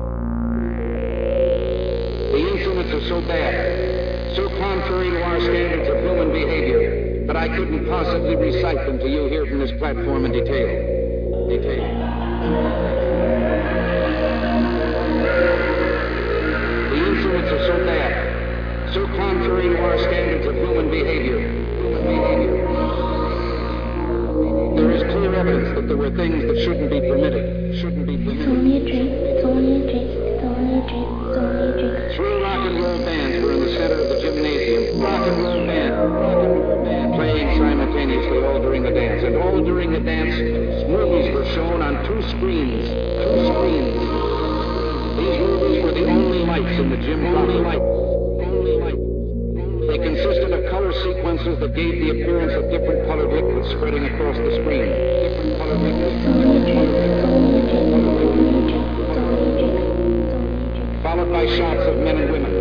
[2.32, 3.93] The incidents are so bad,
[4.36, 9.08] so contrary to our standards of human behavior, that I couldn't possibly recite them to
[9.08, 11.48] you here from this platform in detail.
[11.50, 11.88] Detail.
[16.90, 19.98] The instruments are so bad, so contrary to our
[51.74, 54.94] gave the appearance of different colored liquids spreading across the screen.
[55.26, 56.22] Different colored liquids.
[61.02, 62.54] Followed by shots of men and women.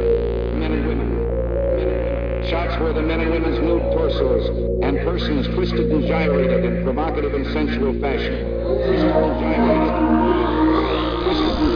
[0.58, 1.08] Men and women.
[1.12, 2.48] Men and women.
[2.48, 4.48] Shots where the men and women's nude torsos
[4.82, 8.48] and persons twisted and gyrated in provocative and sensual fashion.
[8.64, 9.42] Twisted and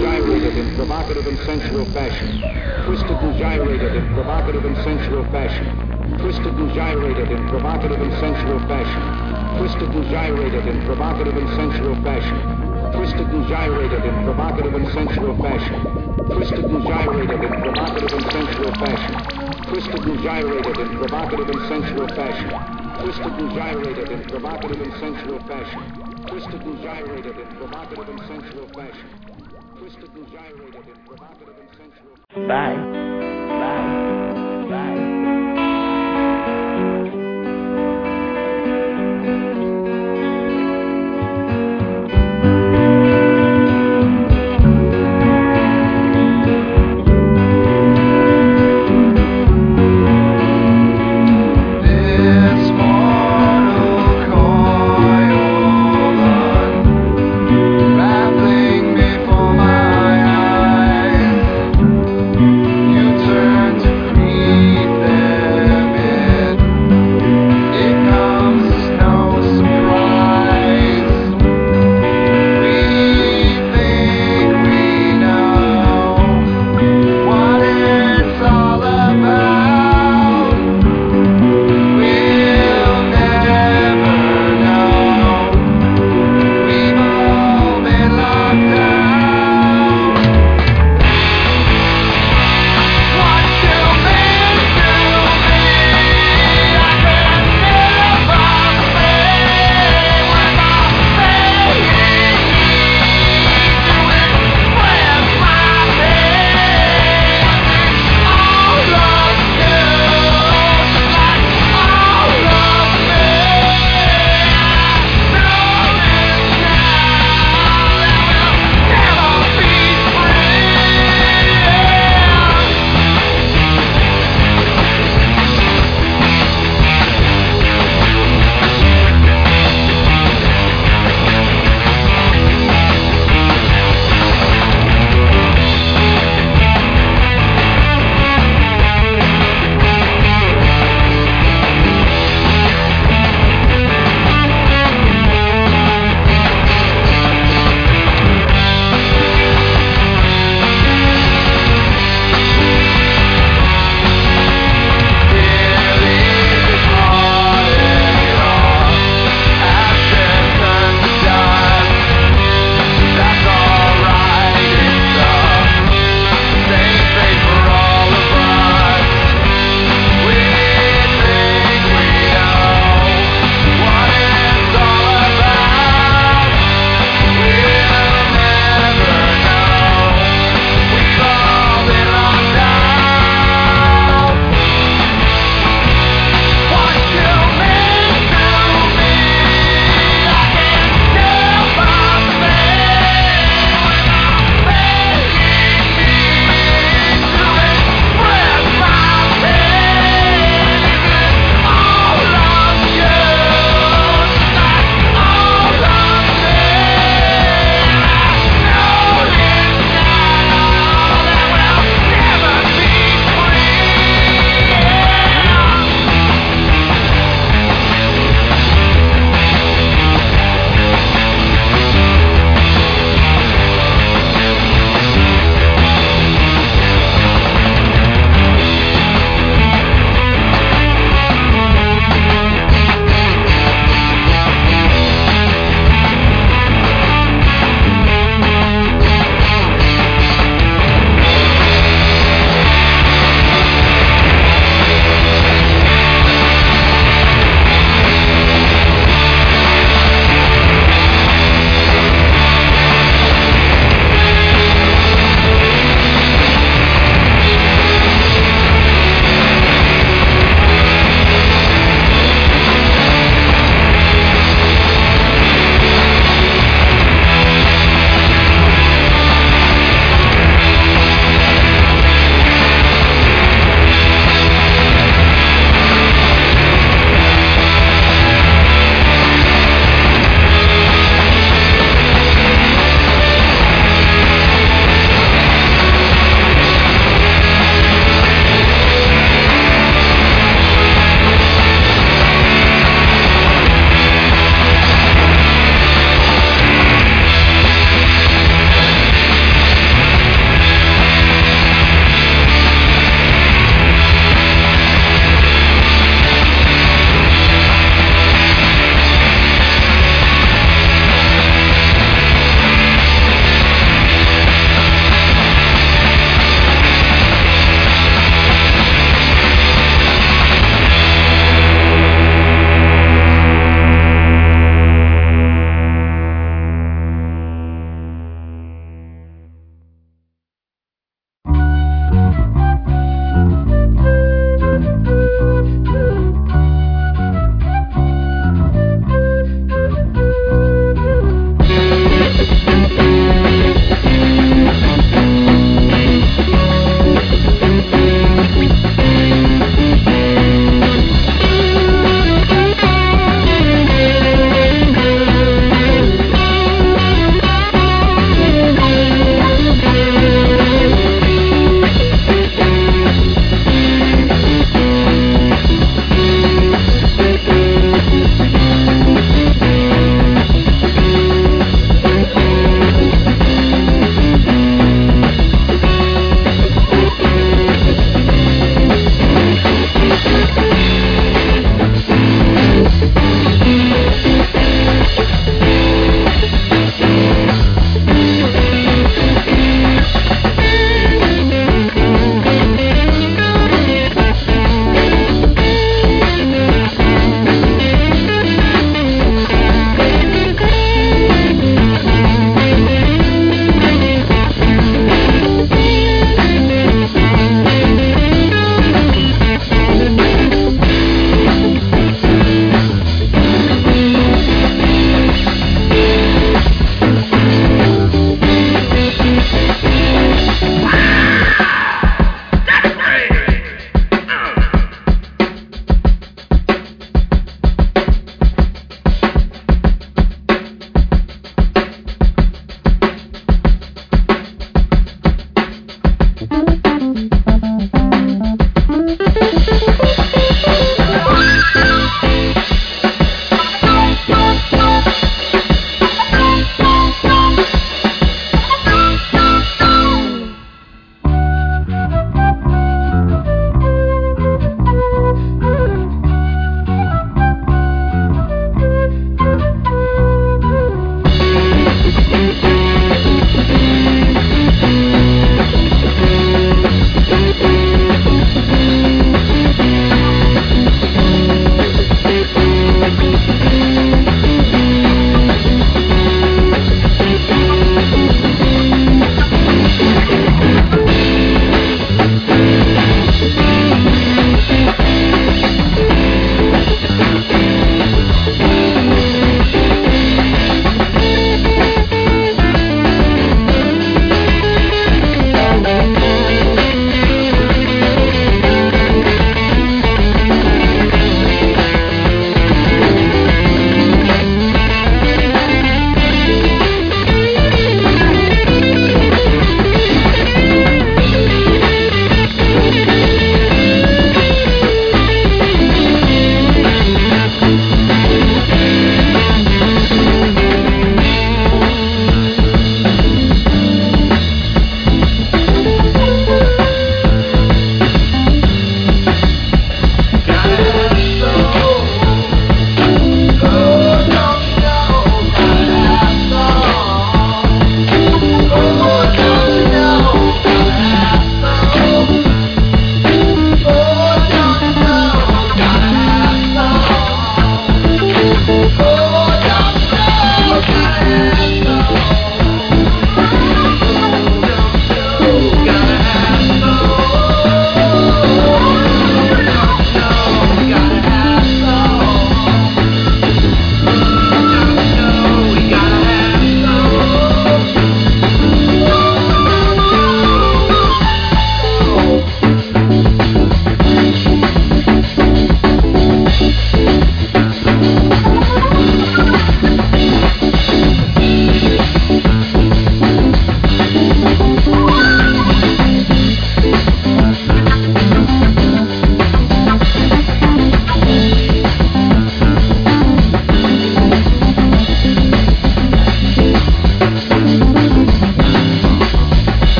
[0.00, 2.40] gyrated in provocative and sensual fashion.
[2.86, 5.85] Twisted and gyrated in provocative and sensual fashion.
[6.26, 9.58] Twisted and gyrated in provocative and sensual fashion.
[9.58, 12.36] Twisted and gyrated in provocative and sensual fashion.
[12.98, 15.86] Twisted and gyrated in provocative and sensual fashion.
[16.26, 19.14] Twisted and gyrated in provocative and sensual fashion.
[19.70, 22.50] Twisted and gyrated in provocative and sensual fashion.
[22.98, 25.80] Twisted and gyrated in provocative and sensual fashion.
[26.26, 29.08] Twisted and gyrated in provocative and sensual fashion.
[29.78, 30.85] Twisted and gyrated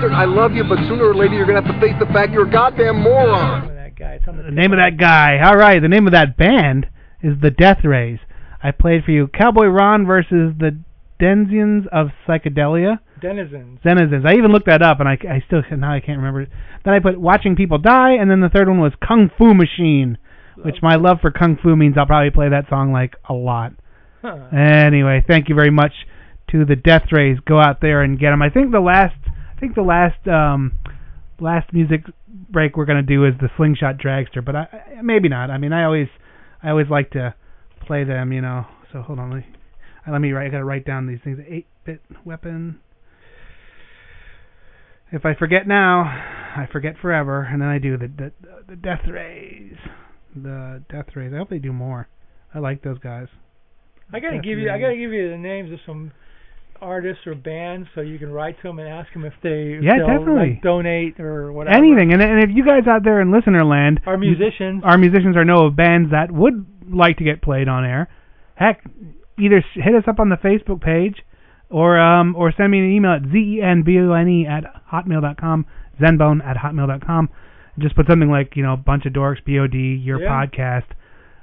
[0.00, 0.12] bastard.
[0.16, 2.48] I love you, but sooner or later you're gonna have to face the fact you're
[2.48, 3.74] a goddamn moron.
[3.74, 4.20] That guy.
[4.24, 5.38] The The name of that guy.
[5.40, 6.86] All right, the name of that band
[7.22, 8.18] is the Death Rays.
[8.62, 10.78] I played for you Cowboy Ron versus the
[11.18, 13.00] Denizens of Psychedelia.
[13.20, 13.80] Denizens.
[13.84, 14.24] Denizens.
[14.26, 16.46] I even looked that up, and I, I still now I can't remember.
[16.84, 20.16] Then I put Watching People Die, and then the third one was Kung Fu Machine,
[20.62, 23.72] which my love for Kung Fu means I'll probably play that song like a lot.
[24.22, 24.48] Huh.
[24.56, 25.92] Anyway, thank you very much
[26.50, 27.38] to the Death Rays.
[27.46, 28.42] Go out there and get them.
[28.42, 29.16] I think the last,
[29.60, 30.72] I think the last, um,
[31.38, 32.00] last music
[32.48, 35.50] break we're gonna do is the Slingshot Dragster, but I, I maybe not.
[35.50, 36.08] I mean, I always,
[36.62, 37.34] I always like to
[37.86, 38.64] play them, you know.
[38.90, 39.46] So hold on, let me,
[40.08, 40.46] uh, let me write.
[40.46, 41.40] I gotta write down these things.
[41.46, 42.80] Eight-bit weapon.
[45.12, 48.32] If I forget now, I forget forever, and then I do the the,
[48.66, 49.76] the Death Rays.
[50.34, 51.34] The Death Rays.
[51.34, 52.08] I hope they do more.
[52.54, 53.28] I like those guys.
[54.10, 54.70] I gotta Death give you.
[54.70, 56.12] I gotta give you the names of some
[56.80, 59.98] artists or bands so you can write to them and ask them if they Yeah,
[59.98, 60.50] definitely.
[60.54, 61.76] like, donate or whatever.
[61.76, 64.82] Anything, and and if you guys out there in listener land, Our musicians.
[64.84, 68.08] our musicians are know of bands that would like to get played on air.
[68.54, 68.82] Heck,
[69.38, 71.22] either hit us up on the Facebook page,
[71.68, 75.66] or um or send me an email at zenbone at hotmail dot com,
[76.00, 77.28] zenbone at hotmail dot com.
[77.78, 80.28] Just put something like you know bunch of dorks, bod, your Yeah.
[80.28, 80.84] podcast.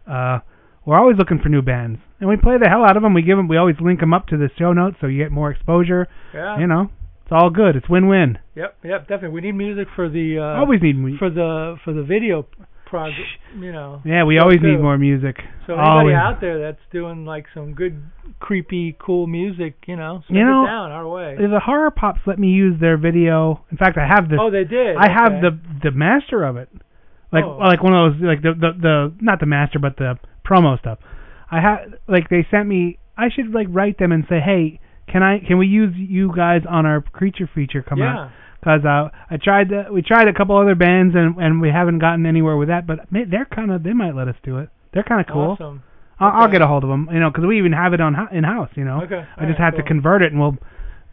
[0.05, 0.39] Uh,
[0.88, 3.13] we're always looking for new bands, and we play the hell out of them.
[3.13, 5.31] We give them, we always link them up to the show notes so you get
[5.33, 6.07] more exposure.
[6.33, 6.57] Yeah.
[6.57, 6.89] You know,
[7.23, 7.75] it's all good.
[7.75, 8.39] It's win-win.
[8.55, 8.77] Yep.
[8.85, 9.01] Yep.
[9.01, 9.35] Definitely.
[9.35, 10.39] We need music for the.
[10.39, 12.47] Uh, always need mu- for the for the video
[12.85, 13.19] project.
[13.59, 14.01] You know.
[14.05, 14.67] Yeah, we always too.
[14.71, 15.35] need more music.
[15.67, 16.15] So anybody always.
[16.15, 18.01] out there that's doing like some good,
[18.39, 21.35] creepy, cool music, you know, send You know, it down our way.
[21.38, 23.65] The Horrorpops let me use their video.
[23.71, 24.38] In fact, I have the.
[24.39, 24.95] Oh, they did?
[24.95, 26.69] I have the the master of it,
[27.33, 27.57] like Oh.
[27.57, 30.15] like one of those like the, the the not the master but the
[30.48, 31.00] promo stuff.
[31.52, 33.00] I have like they sent me.
[33.18, 34.80] I should like write them and say, hey,
[35.12, 38.18] can I can we use you guys on our creature feature come Yeah.
[38.26, 38.32] out?
[38.60, 42.00] Because uh, I tried the, we tried a couple other bands and and we haven't
[42.00, 42.86] gotten anywhere with that.
[42.88, 44.70] But may, they're kind of they might let us do it.
[44.93, 45.52] They're kind of cool.
[45.60, 45.84] Awesome.
[46.20, 48.16] I'll, I'll get a hold of them, you know, because we even have it on
[48.16, 49.02] ho- in house, you know.
[49.04, 49.24] Okay.
[49.38, 50.58] I just have to convert it and we'll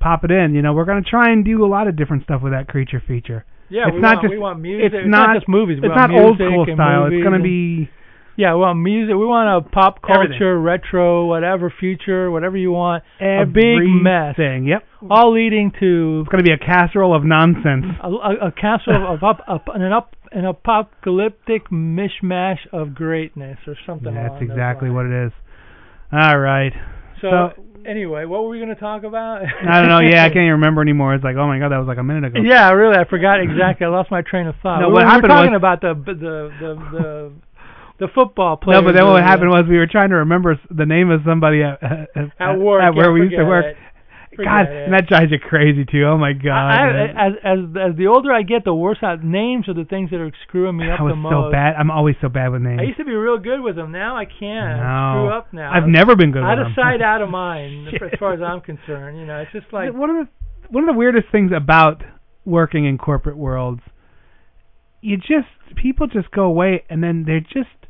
[0.00, 0.54] pop it in.
[0.54, 3.02] You know, we're gonna try and do a lot of different stuff with that creature
[3.06, 3.44] feature.
[3.68, 4.86] Yeah, it's we not want- just we want music.
[4.86, 7.06] It's, It's not not just movies, we It's not old school style.
[7.12, 7.88] It's gonna be
[8.36, 9.14] Yeah, we want music.
[9.14, 10.62] We want a pop culture, Everything.
[10.64, 13.04] retro, whatever, future, whatever you want.
[13.20, 14.34] A big mess.
[14.38, 14.66] everything.
[14.66, 14.82] Yep.
[15.10, 17.84] All leading to It's gonna be a casserole of nonsense.
[18.02, 23.76] a, a, a castle of up, up an up an apocalyptic mishmash of greatness or
[23.86, 24.12] something.
[24.14, 25.32] That's along exactly what it is.
[26.12, 26.72] All right.
[27.20, 29.42] So, So- anyway, what were we going to talk about?
[29.68, 30.00] I don't know.
[30.00, 31.14] Yeah, I can't even remember anymore.
[31.14, 32.40] It's like, oh my god, that was like a minute ago.
[32.44, 33.86] Yeah, really, I forgot exactly.
[33.86, 34.80] I lost my train of thought.
[34.80, 36.14] No, we what were, happened we were talking was- about the the
[36.60, 37.32] the the
[37.98, 38.80] the football player.
[38.80, 41.20] No, but then what uh, happened was we were trying to remember the name of
[41.26, 43.64] somebody at, at, At work, at where yeah, we used to work.
[43.66, 43.76] it.
[44.36, 44.90] God, it.
[44.90, 46.02] and that drives you crazy too.
[46.10, 46.50] Oh my god.
[46.50, 46.74] I.
[46.74, 47.58] I, as as
[47.92, 50.76] as the older I get, the worse I, names are the things that are screwing
[50.76, 51.30] me up I was the most.
[51.30, 51.76] so bad.
[51.78, 52.80] I'm always so bad with names.
[52.80, 53.92] I used to be real good with them.
[53.92, 54.82] Now I can't.
[54.82, 55.22] No.
[55.22, 55.70] Screw up now.
[55.70, 56.74] I've never been good out of them.
[56.74, 57.88] sight, out of mind.
[57.94, 60.28] as far as I'm concerned, you know, it's just like one of the
[60.68, 62.02] one of the weirdest things about
[62.44, 63.82] working in corporate worlds,
[65.00, 67.83] you just people just go away and then they're just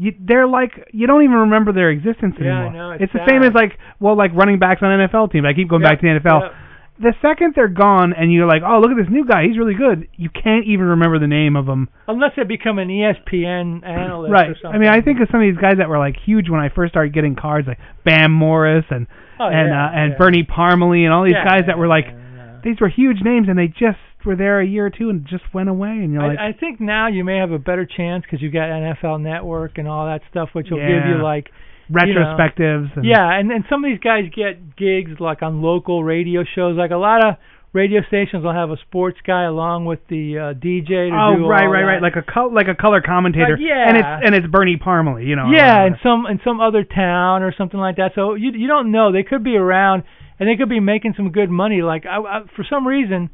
[0.00, 2.72] you, they're like you don't even remember their existence Yeah, anymore.
[2.72, 5.44] know, it's the same as like well like running backs on NFL teams.
[5.44, 6.40] I keep going Yep, back to the NFL.
[6.42, 6.52] yep.
[7.00, 9.74] The second they're gone and you're like, oh look at this new guy, he's really
[9.74, 10.08] good.
[10.16, 11.88] You can't even remember the name of him.
[12.08, 14.56] unless they become an ESPN analyst Right.
[14.64, 16.68] I mean, I think of some of these guys that were like huge when I
[16.68, 19.06] first started getting cards, like Bam Morris and
[19.38, 20.18] Oh, and yeah, uh, and yeah.
[20.18, 23.48] Bernie Parmalee and all these Yeah, guys that were like yeah, these were huge names
[23.48, 23.96] and they just
[24.26, 26.52] were there a year or two and just went away and you're like I, I
[26.52, 30.06] think now you may have a better chance because you got NFL Network and all
[30.06, 31.48] that stuff, which will give you like
[31.90, 32.96] you know, retrospectives.
[32.96, 36.76] and, Yeah, and and some of these guys get gigs like on local radio shows.
[36.76, 37.34] Like a lot of
[37.72, 41.46] radio stations will have a sports guy along with the uh, DJ to Oh do
[41.46, 41.86] right, right, that.
[41.86, 43.56] right, like a col- like a color commentator.
[43.56, 43.88] Like, yeah.
[43.88, 45.50] And it's and it's Bernie Parmalee, you know.
[45.50, 48.12] yeah, uh, in some in some other town or something like that.
[48.14, 49.12] So you you don't know.
[49.12, 50.02] They could be around
[50.38, 51.82] and they could be making some good money.
[51.82, 53.30] Like I, I for some reason,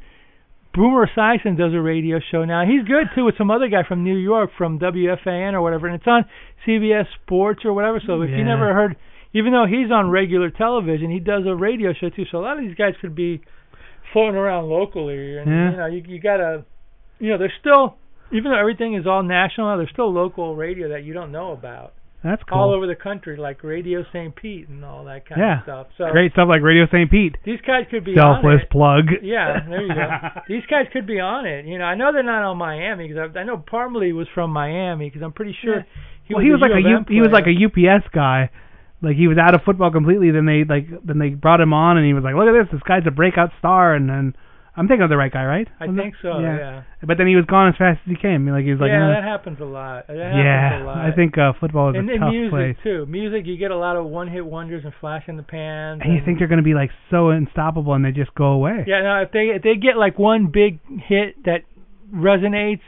[0.77, 2.63] Boomer Esiason does a radio show now.
[2.63, 5.95] He's good too with some other guy from New York from WFAN or whatever, and
[5.95, 6.25] it's on
[6.65, 7.99] CBS Sports or whatever.
[8.05, 8.95] So if you never heard,
[9.33, 12.25] even though he's on regular television, he does a radio show too.
[12.31, 13.41] So a lot of these guys could be
[14.13, 15.71] floating around locally, and Yeah.
[15.71, 16.63] you know you you gotta,
[17.19, 17.97] you know, there's still
[18.31, 21.93] even though everything is all national, there's still local radio that you don't know about
[22.23, 22.57] that's cool.
[22.57, 24.35] all over the country, like Radio St.
[24.35, 25.59] Pete and all that kind yeah.
[25.59, 25.87] of stuff.
[25.97, 27.09] So Great stuff like Radio St.
[27.09, 27.37] Pete.
[27.45, 28.69] these guys could be Selfless on it.
[28.71, 29.05] plug.
[29.21, 30.07] Yeah, there you go.
[30.47, 31.65] these guys could be on it.
[31.65, 34.51] You know, I know they're not on Miami because I, I know Parmalee was from
[34.51, 35.83] Miami because I'm pretty sure Yeah.
[36.25, 37.55] he well, was he was like a U U, of M he was like a
[37.55, 38.49] UPS guy.
[39.01, 40.31] Like he was out of football completely.
[40.31, 42.71] Then they like then they brought him on, and he was like, "Look at this!
[42.73, 44.35] This guy's a breakout star." And then
[44.77, 45.67] I'm thinking of the right guy, right?
[45.79, 46.21] I Wasn't think it?
[46.21, 46.37] so.
[46.37, 46.57] Yeah.
[46.57, 46.81] yeah.
[47.01, 48.45] But then he was gone as fast as he came.
[48.45, 50.05] Like he was like, yeah, "Uh, that happens a lot.
[50.05, 50.83] That happens yeah.
[50.83, 50.97] a lot.
[51.01, 52.77] I think uh, football is and a tough music place.
[52.85, 53.09] too.
[53.09, 56.05] Music, you get a lot of one-hit wonders and flash in the pan.
[56.05, 58.85] And you think they're going to be like so unstoppable, and they just go away.
[58.85, 59.25] Yeah, no.
[59.25, 60.77] If they if they get like one big
[61.09, 61.65] hit that
[62.13, 62.85] resonates,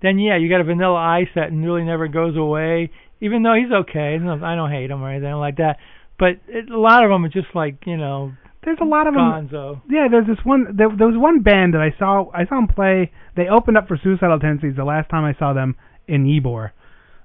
[0.00, 2.90] then yeah, you got a Vanilla Ice that really never goes away.
[3.20, 5.78] Even though he's okay, I don't hate him or anything like that.
[6.18, 8.32] But it, a lot of them are just like you know.
[8.64, 9.22] There's a lot of them.
[9.48, 9.80] Gonzo.
[9.90, 10.76] Yeah, there's this one.
[10.76, 12.30] There, there was one band that I saw.
[12.32, 13.10] I saw them play.
[13.36, 15.74] They opened up for Suicidal Tendencies the last time I saw them
[16.06, 16.70] in Ybor,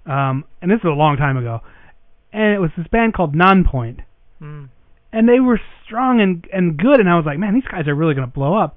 [0.06, 1.62] um, and this was a long time ago.
[2.34, 4.00] And it was this band called Nonpoint,
[4.42, 4.70] Mm.
[5.14, 7.00] and they were strong and and good.
[7.00, 8.76] And I was like, man, these guys are really gonna blow up.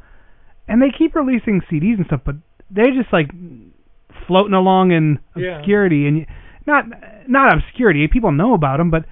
[0.69, 2.37] And they keep releasing CDs and stuff, but
[2.71, 3.31] they're just like
[4.27, 5.59] floating along in Yeah.
[5.59, 6.27] obscurity and
[6.67, 6.85] not
[7.27, 8.07] not obscurity.
[8.09, 9.05] People know about them, but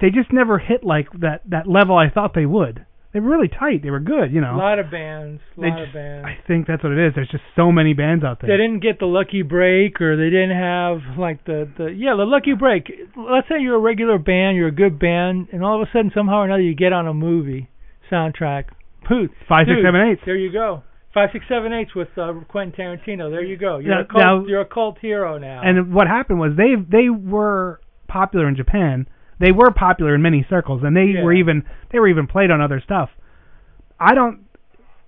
[0.00, 2.86] they just never hit like that that level I thought they would.
[3.12, 3.82] They were really tight.
[3.82, 4.54] They were good, you know.
[4.54, 5.42] A lot of bands.
[5.58, 6.26] A lot just- of bands.
[6.26, 7.12] I think that's what it is.
[7.14, 8.48] There's just so many bands out there.
[8.48, 12.24] they didn't get the lucky break or they didn't have like the the yeah the
[12.24, 15.86] lucky break let's say you're a regular band you're a good band and all of
[15.86, 17.68] a sudden somehow or another you get on a movie
[18.10, 18.64] soundtrack
[19.06, 20.22] Pooh, Five, dude, seven, eights.
[20.24, 23.94] there you go Five six seven eight with uh, Quentin Tarantino there you go you're
[23.94, 27.10] Now- a cult now- you're a cult hero now And what happened was they they
[27.10, 29.06] were popular in Japan.
[29.42, 31.22] They were popular in many circles, and they Yeah.
[31.24, 33.10] were even they were even played on other stuff.
[33.98, 34.38] I don't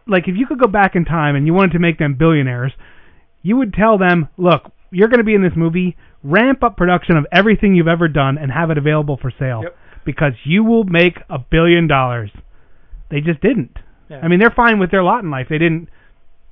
[0.07, 2.72] like if you could go back in time and you wanted to make them billionaires,
[3.43, 5.97] you would tell them, look, you're going to be in this movie.
[6.24, 9.76] Ramp up production of everything you've ever done and have it available for sale Yep.
[10.05, 12.30] because you will make a billion dollars.
[13.11, 13.78] They just didn't.
[14.09, 14.20] Yeah.
[14.22, 15.47] I mean, they're fine with their lot in life.
[15.49, 15.89] They didn't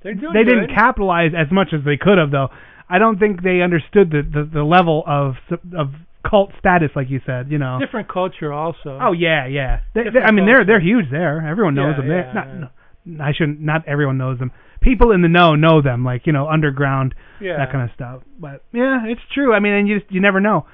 [0.02, 0.50] they're doing they good.
[0.60, 2.48] didn't capitalize as much as they could have though.
[2.88, 5.34] I don't think they understood the the, the level of
[5.76, 5.94] of
[6.28, 7.78] cult status like you said, you know.
[7.80, 9.80] different culture also Oh yeah, yeah.
[9.94, 11.46] They, they, I mean they're they're huge there.
[11.46, 12.08] Everyone knows Yeah, them.
[12.08, 12.68] They're yeah, not yeah.
[13.06, 14.52] no, I shouldn't not everyone knows them.
[14.80, 18.22] People in the know know them like, you know, underground yeah that kind of stuff.
[18.38, 19.52] But yeah, it's true.
[19.54, 20.66] I mean, and you just you never know.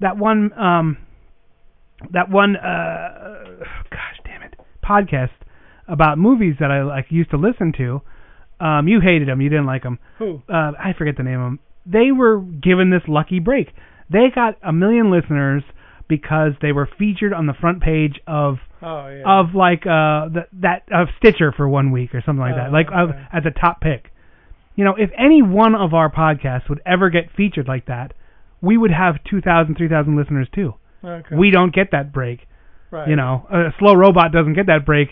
[0.00, 0.96] That one um
[2.12, 3.44] that one uh
[3.90, 5.30] gosh damn it podcast
[5.86, 8.02] about movies that I like used to listen to.
[8.60, 9.98] Um you hated them, you didn't like them.
[10.18, 11.58] who Uh I forget the name of them.
[11.86, 13.68] They were given this lucky break.
[14.10, 15.62] They got a million listeners
[16.08, 20.46] because they were featured on the front page of oh yeah of like uh the,
[20.60, 23.22] that of Stitcher for one week or something like that, Oh, like of, okay.
[23.32, 24.10] as a top pick.
[24.74, 28.14] You know, if any one of our podcasts would ever get featured like that,
[28.62, 30.74] we would have 2,000, 3,000 listeners too.
[31.04, 32.46] okay We don't get that break.
[32.90, 35.08] right You know, a slow robot doesn't get that break.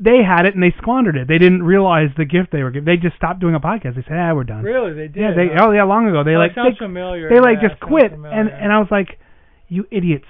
[0.00, 1.26] They had it and they squandered it.
[1.26, 2.84] They didn't realize the gift they were given.
[2.84, 3.96] They just stopped doing a podcast.
[3.96, 5.66] They said, "Ah, we're done." really they did Yeah, they huh?
[5.68, 6.22] oh yeah, long ago.
[6.22, 8.88] They Oh, like sounds they, familiar they like yeah, just quit and and I was
[8.90, 9.18] like,
[9.68, 10.26] "You idiots.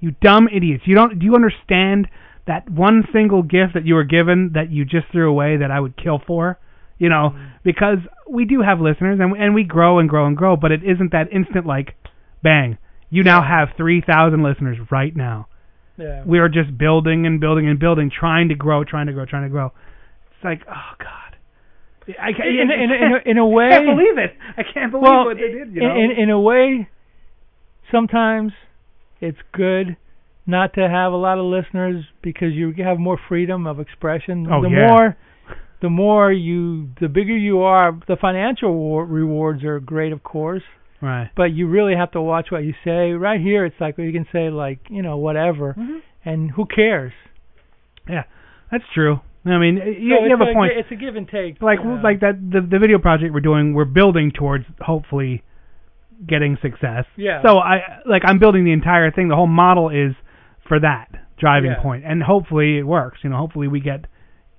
[0.00, 0.84] You dumb idiots.
[0.86, 2.06] You don't do you understand
[2.46, 5.80] that one single gift that you were given that you just threw away that I
[5.80, 6.58] would kill for?"
[6.98, 7.44] You know, Mm-hmm.
[7.64, 7.98] because
[8.28, 11.10] we do have listeners and and we grow and grow and grow, but it isn't
[11.12, 11.94] that instant like
[12.42, 12.78] bang.
[13.10, 15.48] You now have 3,000 listeners right now.
[15.98, 19.26] Yeah We are just building and building and building, trying to grow, trying to grow,
[19.26, 19.72] trying to grow.
[20.32, 21.36] It's like, oh god.
[22.18, 24.32] I can't, in, in, in, a, in a way I can't believe it.
[24.56, 25.74] I can't believe well, what they did.
[25.74, 25.94] You in, know?
[25.94, 26.88] in in a way,
[27.92, 28.52] sometimes
[29.20, 29.96] it's good
[30.46, 34.46] not to have a lot of listeners because you have more freedom of expression.
[34.50, 34.88] Oh, the yeah.
[34.88, 35.16] more,
[35.82, 37.92] the more you, the bigger you are.
[38.08, 40.62] The financial war- rewards are great, of course,
[41.00, 41.30] right.
[41.36, 43.12] but you really have to watch what you say.
[43.12, 45.98] Right here, it's like you can say like you know whatever, Mm-hmm.
[46.24, 47.12] and who cares?
[48.08, 48.24] Yeah,
[48.70, 49.20] that's true.
[49.44, 50.72] I mean, you, So you have a point.
[50.76, 51.62] It's a give and take.
[51.62, 52.00] like you know.
[52.02, 55.42] like that the the video project we're doing, we're building towards hopefully
[56.26, 57.04] getting success.
[57.16, 57.42] Yeah.
[57.42, 59.28] So I like I'm building the entire thing.
[59.28, 60.14] The whole model is
[60.66, 61.06] for that
[61.38, 61.82] driving Yeah.
[61.82, 63.18] point, and hopefully it works.
[63.22, 64.06] You know, hopefully we get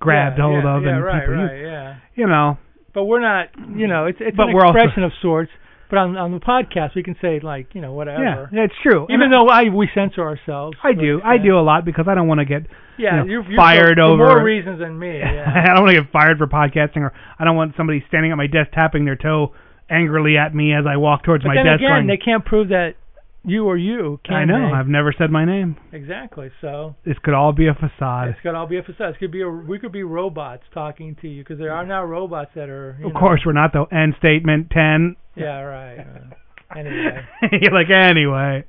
[0.00, 1.50] grabbed yeah, hold yeah, of and right, people use.
[1.50, 1.96] right, yeah.
[2.16, 2.56] You know,
[2.94, 5.50] But we're not, you know, it's it's But an we're also- expression of sorts.
[5.90, 8.48] But on on the podcast, we can say like, you know, whatever.
[8.52, 9.04] yeah, it's true.
[9.10, 10.76] Even And though I we censor ourselves.
[10.84, 12.62] I do, I do a lot because I don't want to get
[12.96, 15.18] Yeah, you know, you're, you're fired over for more reasons than me.
[15.18, 15.44] Yeah.
[15.46, 18.36] I don't want to get fired for podcasting, or I don't want somebody standing at
[18.36, 19.52] my desk tapping their toe
[19.90, 21.80] angrily at me as I walk towards but my then desk.
[21.80, 22.94] again, going, they can't prove that
[23.42, 24.20] you or you.
[24.24, 24.68] Can I know.
[24.68, 24.76] They?
[24.76, 25.76] I've never said my name.
[25.92, 26.50] Exactly.
[26.60, 28.28] So This could all be a facade.
[28.28, 29.14] it could all be a facade.
[29.14, 32.04] It could be a, we could be robots talking to you because there are now
[32.04, 32.96] robots that are.
[33.00, 35.16] You Of know, course, we're not the end statement ten.
[35.40, 35.60] Yeah.
[35.60, 35.98] Right.
[35.98, 37.26] uh, anyway.
[37.60, 38.64] You're like anyway.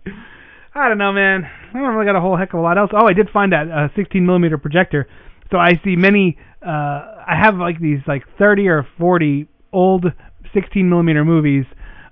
[0.73, 1.43] I don't know, man.
[1.73, 2.91] I don't really got a whole heck of a lot else.
[2.93, 5.07] Oh, I did find that uh, 16 millimeter projector.
[5.51, 6.37] So I see many.
[6.65, 10.05] Uh, I have like these like 30 or 40 old
[10.53, 11.65] 16 millimeter movies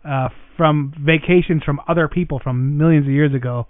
[0.04, 3.68] uh, from vacations from other people from millions of years ago.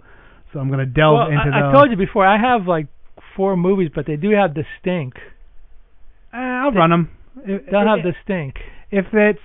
[0.52, 1.70] So I'm gonna delve well, into I, those.
[1.70, 2.26] I told you before.
[2.26, 2.88] I have like
[3.36, 5.14] four movies, but they do have the stink.
[6.32, 7.10] Uh, I'll run them.
[7.46, 8.56] They'll have the stink.
[8.90, 9.38] if it's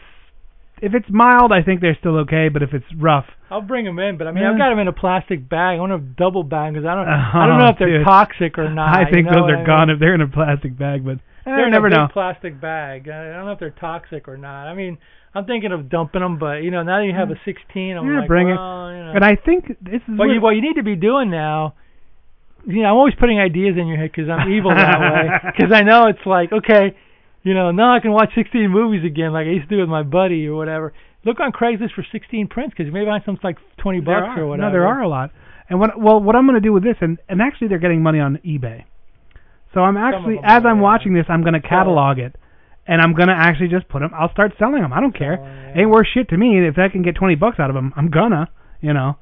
[0.81, 2.49] if it's mild, I think they're still okay.
[2.49, 4.51] But if it's rough, I'll bring them in, but I mean, Yeah.
[4.51, 5.77] I've got them in a plastic bag.
[5.77, 8.05] I want to double bag because I don't, I don't know Oh, if they're dude.
[8.07, 8.95] toxic or not.
[8.95, 9.95] I you think know those are I gone mean?
[9.95, 11.05] if they're in a plastic bag.
[11.05, 12.07] But eh, They're you in never a know.
[12.11, 13.07] plastic bag.
[13.09, 14.67] I don't know if they're toxic or not.
[14.67, 14.97] I mean,
[15.33, 18.07] I'm thinking of dumping them, but you know, now that you have a 16, I'm
[18.07, 18.97] yeah, like, bring well, it.
[18.97, 19.11] you know.
[19.15, 21.75] And I think this is What what you what you need to be doing now,
[22.65, 25.29] you know, I'm always putting ideas in your head because I'm evil that way.
[25.55, 26.95] Because I know it's like, okay,
[27.45, 29.89] you know, now I can watch 16 movies again, like I used to do with
[29.89, 30.93] my buddy or whatever.
[31.23, 34.37] Look on Craigslist for 16 prints 'cause you may find something like 20 There bucks
[34.37, 34.43] are.
[34.43, 34.67] or whatever.
[34.67, 35.29] No, there are a lot.
[35.69, 38.01] And what well, what I'm going to do with this, and and actually they're getting
[38.03, 38.83] money on eBay.
[39.73, 40.81] So I'm actually, as I'm yeah.
[40.89, 42.35] watching this, I'm going to catalog it,
[42.87, 44.11] and I'm going to actually just put them.
[44.15, 44.93] I'll start selling them.
[44.93, 45.37] I don't care.
[45.39, 46.65] Oh, Ain't worth shit to me.
[46.65, 49.17] If I can get 20 bucks out of them, I'm gonna, you know.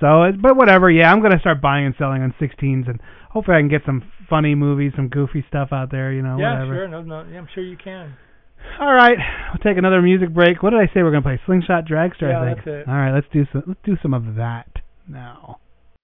[0.00, 0.90] So, it, but whatever.
[0.90, 3.00] Yeah, I'm going to start buying and selling on 16s, and
[3.30, 6.36] hopefully I can get some funny movies, some goofy stuff out there, you know.
[6.38, 6.74] yeah, whatever.
[6.74, 6.88] sure.
[6.88, 8.14] No, no, yeah, I'm sure you can.
[8.78, 9.16] All right,
[9.52, 10.62] we'll take another music break.
[10.62, 11.40] What did I say we're gonna play?
[11.46, 12.56] Slingshot Dragster, Yeah, I think.
[12.58, 12.88] that's it.
[12.88, 13.62] All right, let's do some.
[13.66, 14.68] Let's do some of that
[15.08, 15.58] now.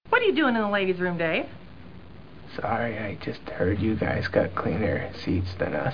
[0.09, 1.45] What are you doing in the ladies' room, Dave?
[2.59, 5.93] Sorry, I just heard you guys got cleaner seats than us.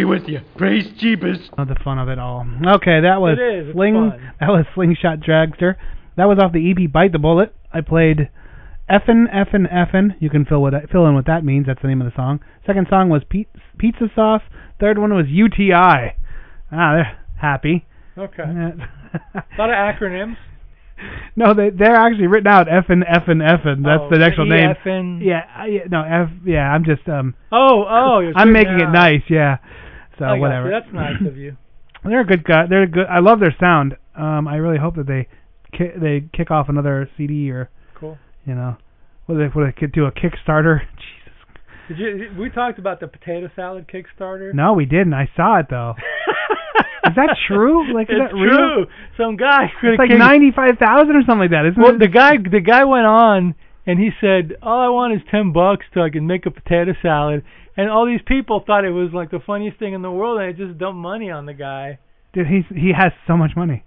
[0.01, 0.40] be with you.
[0.57, 1.48] Praise Jeebus.
[1.59, 2.46] Oh, the fun of it all.
[2.76, 3.94] Okay, that was It is, Sling.
[3.94, 4.32] fun.
[4.40, 5.76] That was Slingshot Dragster.
[6.16, 7.55] That was off the EP Bite the Bullet.
[7.72, 8.30] I played
[8.90, 10.14] Effin' Effin' Effin'.
[10.18, 11.66] You can fill what fill in what that means.
[11.66, 12.40] That's the name of the song.
[12.66, 13.44] Second song was Pe-
[13.78, 14.42] Pizza Sauce.
[14.80, 15.72] Third one was UTI.
[16.72, 17.86] Ah, they're happy.
[18.18, 18.42] Okay.
[18.42, 20.36] A lot of acronyms.
[21.36, 23.84] no, they they're actually written out Effin' Effin' Effin'.
[23.84, 24.70] That's Oh, the actual name.
[24.70, 25.20] E-effin'.
[25.24, 26.30] Yeah, I- yeah, no, F.
[26.44, 27.34] Yeah, I'm just um.
[27.53, 28.92] Oh, oh, you're I'm sitting making it down.
[28.92, 29.22] nice.
[29.28, 29.59] Yeah.
[30.21, 30.71] So I whatever.
[30.71, 31.57] That's nice of you.
[32.05, 32.66] They're a good guy.
[32.68, 33.07] They're good.
[33.11, 33.97] I love their sound.
[34.16, 35.27] Um, I really hope that they
[35.77, 38.16] ki- they kick off another CD or Cool.
[38.47, 38.77] you know,
[39.27, 40.81] what they what they could do a Kickstarter.
[40.97, 41.59] Jesus.
[41.89, 42.31] Did you?
[42.39, 44.55] We talked about the potato salad Kickstarter.
[44.55, 45.12] No, we didn't.
[45.14, 45.95] I saw it though.
[47.09, 47.93] is that true?
[47.95, 48.57] Like, is it's that real?
[48.57, 48.87] true.
[49.18, 49.66] Some guy.
[49.83, 51.99] It's like ninety five thousand or something like that, isn't Well, it?
[51.99, 53.55] the guy, the guy went on
[53.87, 56.93] and he said, "All I want is ten bucks so I can make a potato
[57.03, 57.43] salad."
[57.76, 60.49] And all these people thought it was like the funniest thing in the world, and
[60.55, 61.99] they just dumped money on the guy.
[62.33, 63.85] Dude, he's he has so much money.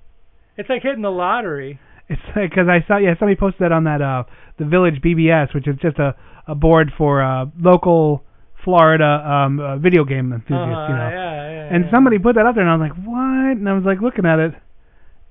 [0.57, 1.79] It's like hitting the lottery.
[2.09, 4.23] It's like because I saw yeah somebody posted that on that uh
[4.57, 6.15] the Village BBS, which is just a
[6.47, 8.23] a board for uh local
[8.63, 11.09] Florida um uh, video game enthusiasts, Uh-huh, you know.
[11.09, 11.91] yeah, yeah, and yeah.
[11.91, 13.57] somebody put that up there, and I was like, what?
[13.57, 14.53] And I was like looking at it.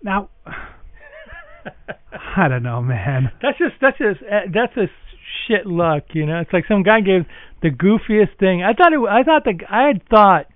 [0.02, 0.30] Now,
[2.36, 3.30] I don't know, man.
[3.40, 4.92] That's just that's just uh, that's just
[5.46, 6.40] shit luck, you know.
[6.40, 7.26] It's like some guy gave
[7.62, 8.62] the goofiest thing.
[8.62, 9.00] I thought it.
[9.00, 10.46] I thought the I had thought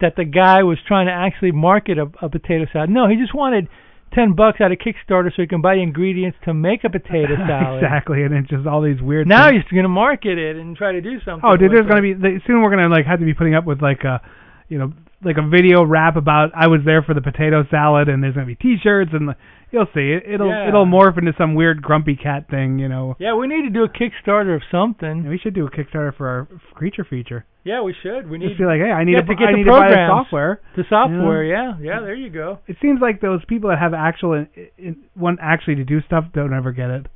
[0.00, 2.90] that the guy was trying to actually market a, a potato salad.
[2.90, 3.68] No, he just wanted
[4.14, 7.36] ten bucks out of Kickstarter so he can buy the ingredients to make a potato
[7.46, 7.82] salad.
[7.82, 9.26] exactly, and it's just all these weird.
[9.26, 9.64] Now things.
[9.68, 11.42] he's gonna market it and try to do something.
[11.44, 12.62] Oh, dude, there's gonna be they, soon.
[12.62, 14.20] We're gonna like have to be putting up with like a,
[14.68, 14.92] you know,
[15.24, 18.46] like a video rap about I was there for the potato salad, and there's gonna
[18.46, 19.36] be T-shirts, and like,
[19.70, 20.24] you'll see it.
[20.26, 20.68] It'll Yeah.
[20.68, 23.16] it'll morph into some weird grumpy cat thing, you know.
[23.18, 25.24] Yeah, we need to do a Kickstarter of something.
[25.24, 27.44] Yeah, we should do a Kickstarter for our creature feature.
[27.64, 28.28] Yeah, we should.
[28.28, 29.70] We need Just be like, hey, I need to, to get I the need to
[29.70, 30.60] buy the software.
[30.76, 31.76] The software, you know?
[31.80, 32.00] yeah, yeah.
[32.00, 32.58] There you go.
[32.66, 36.26] It seems like those people that have actual in, in, want actually to do stuff
[36.34, 37.06] don't ever get it.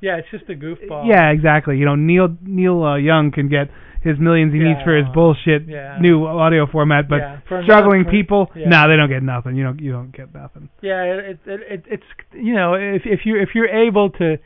[0.00, 1.06] Yeah, it's just a goofball.
[1.08, 1.78] Yeah, exactly.
[1.78, 3.68] You know, Neil Neil uh, Young can get
[4.02, 5.96] his millions he needs for his bullshit Yeah.
[6.00, 8.68] new audio format, but Yeah, for struggling non- people, yeah.
[8.68, 9.54] nah, they don't get nothing.
[9.56, 10.68] You don't you don't get nothing.
[10.80, 14.38] Yeah, it, it, it it's you know if if you if you're able to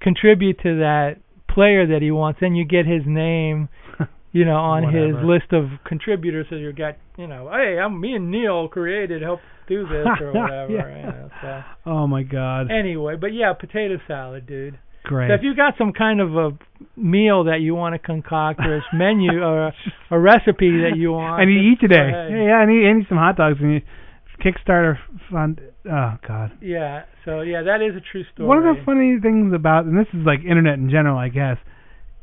[0.00, 1.16] contribute to that
[1.48, 3.68] player that he wants, then you get his name,
[4.32, 6.46] you know, on his list of contributors.
[6.50, 10.32] So you got you know, hey, I'm me and Neil created help do this or
[10.34, 10.72] whatever.
[10.72, 10.96] Yeah.
[10.96, 11.62] you know, so.
[11.86, 12.70] Oh my god.
[12.70, 14.78] Anyway, but yeah, potato salad, dude.
[15.04, 15.28] Great.
[15.28, 16.50] So if you got some kind of a
[16.96, 19.74] meal that you want to concoct or a menu or a,
[20.10, 22.08] a recipe that you want, I need to eat today.
[22.10, 23.80] Yeah, yeah, I need I need some hot dogs and you-
[24.44, 24.98] Kickstarter
[25.30, 25.60] fund.
[25.86, 26.52] Oh god.
[26.60, 28.48] Yeah, so yeah, that is a true story.
[28.48, 31.56] One of the funny things about, and this is like internet in general, I guess,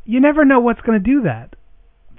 [0.05, 1.55] you never know what's going to do that.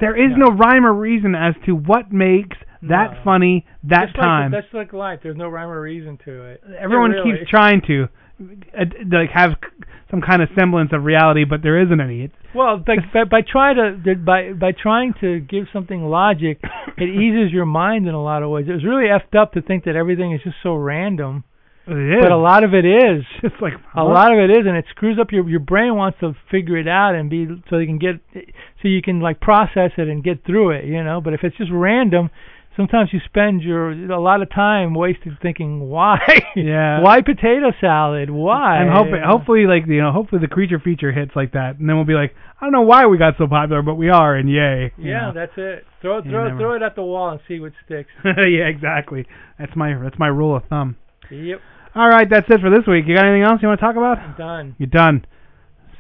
[0.01, 0.51] There is no.
[0.51, 3.21] rhyme or reason as to what makes that No.
[3.23, 4.51] funny that Just time.
[4.51, 5.21] Like, that's like life.
[5.23, 6.63] There's no rhyme or reason to it.
[6.81, 7.39] Everyone Yeah, really.
[7.39, 8.09] keeps trying to
[8.41, 9.53] Uh, like have
[10.11, 12.25] some kind of semblance of reality, but there isn't any.
[12.25, 16.61] It, Well, like by, by try to by by trying to give something logic,
[16.99, 18.67] it eases your mind in a lot of ways.
[18.69, 21.45] It was really effed up to think that everything is just so random.
[21.87, 22.23] it is.
[22.23, 23.25] But a lot of it is.
[23.43, 26.21] It's like A lot of it is, and it screws up your your brain wants
[26.21, 28.21] to figure it out and be so you can get
[28.83, 31.21] so you can like process it and get through it, you know.
[31.21, 32.31] But if it's just random,
[32.77, 36.19] sometimes you spend your a lot of time wasted thinking why,
[36.57, 37.01] Yeah.
[37.03, 41.33] why potato salad, why, And hope, hopefully, like you know, hopefully the creature feature hits
[41.37, 43.83] like that, and then we'll be like, I don't know why we got so popular,
[43.83, 44.93] but we are, and yay.
[44.99, 45.33] Yeah, know.
[45.35, 45.85] that's it.
[46.01, 48.11] Throw You throw throw it at the wall and see what sticks.
[48.25, 49.27] yeah, exactly.
[49.59, 50.97] That's my that's my rule of thumb.
[51.31, 51.61] yep,
[51.95, 53.05] All right, that's it for this week.
[53.07, 54.39] You got anything else you want to talk about?
[54.39, 54.77] done.
[54.79, 55.25] You're done.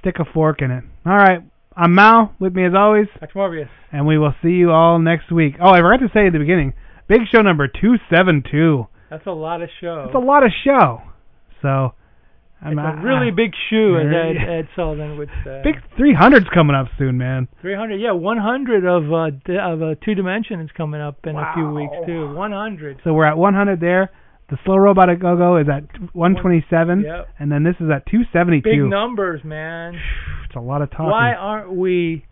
[0.00, 0.84] Stick a fork in it.
[1.06, 1.40] All right.
[1.76, 3.68] I'm Mal, with me as always, That's Morbius.
[3.92, 5.54] and we will see you all next week.
[5.60, 6.74] Oh, I forgot to say at the beginning,
[7.08, 8.86] big show number 272.
[9.10, 10.04] That's a lot of show.
[10.06, 11.02] It's a lot of show.
[11.60, 11.94] So,
[12.64, 15.62] I'm It's a I- really I- big shoe, as Ed, Ed Sullivan would say.
[15.64, 17.48] Big 300's coming up soon, man.
[17.60, 21.52] 300, yeah, 100 of uh, d- of uh, two dimension is coming up in a
[21.54, 22.32] few weeks too.
[22.34, 23.00] 100.
[23.04, 24.10] So we're at 100 there.
[24.50, 27.28] The slow robot at go-go is at 127, Yep.
[27.38, 28.62] and then this is at 272.
[28.62, 29.94] Big numbers, man.
[30.56, 31.06] A lot of talking.
[31.06, 32.24] Why aren't we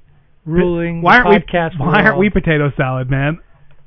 [0.44, 1.86] ruling Why aren't podcast we?
[1.86, 3.38] Why aren't we potato salad, man?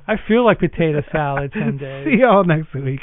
[0.06, 2.06] I feel like potato salad some days.
[2.10, 3.00] See you all next week.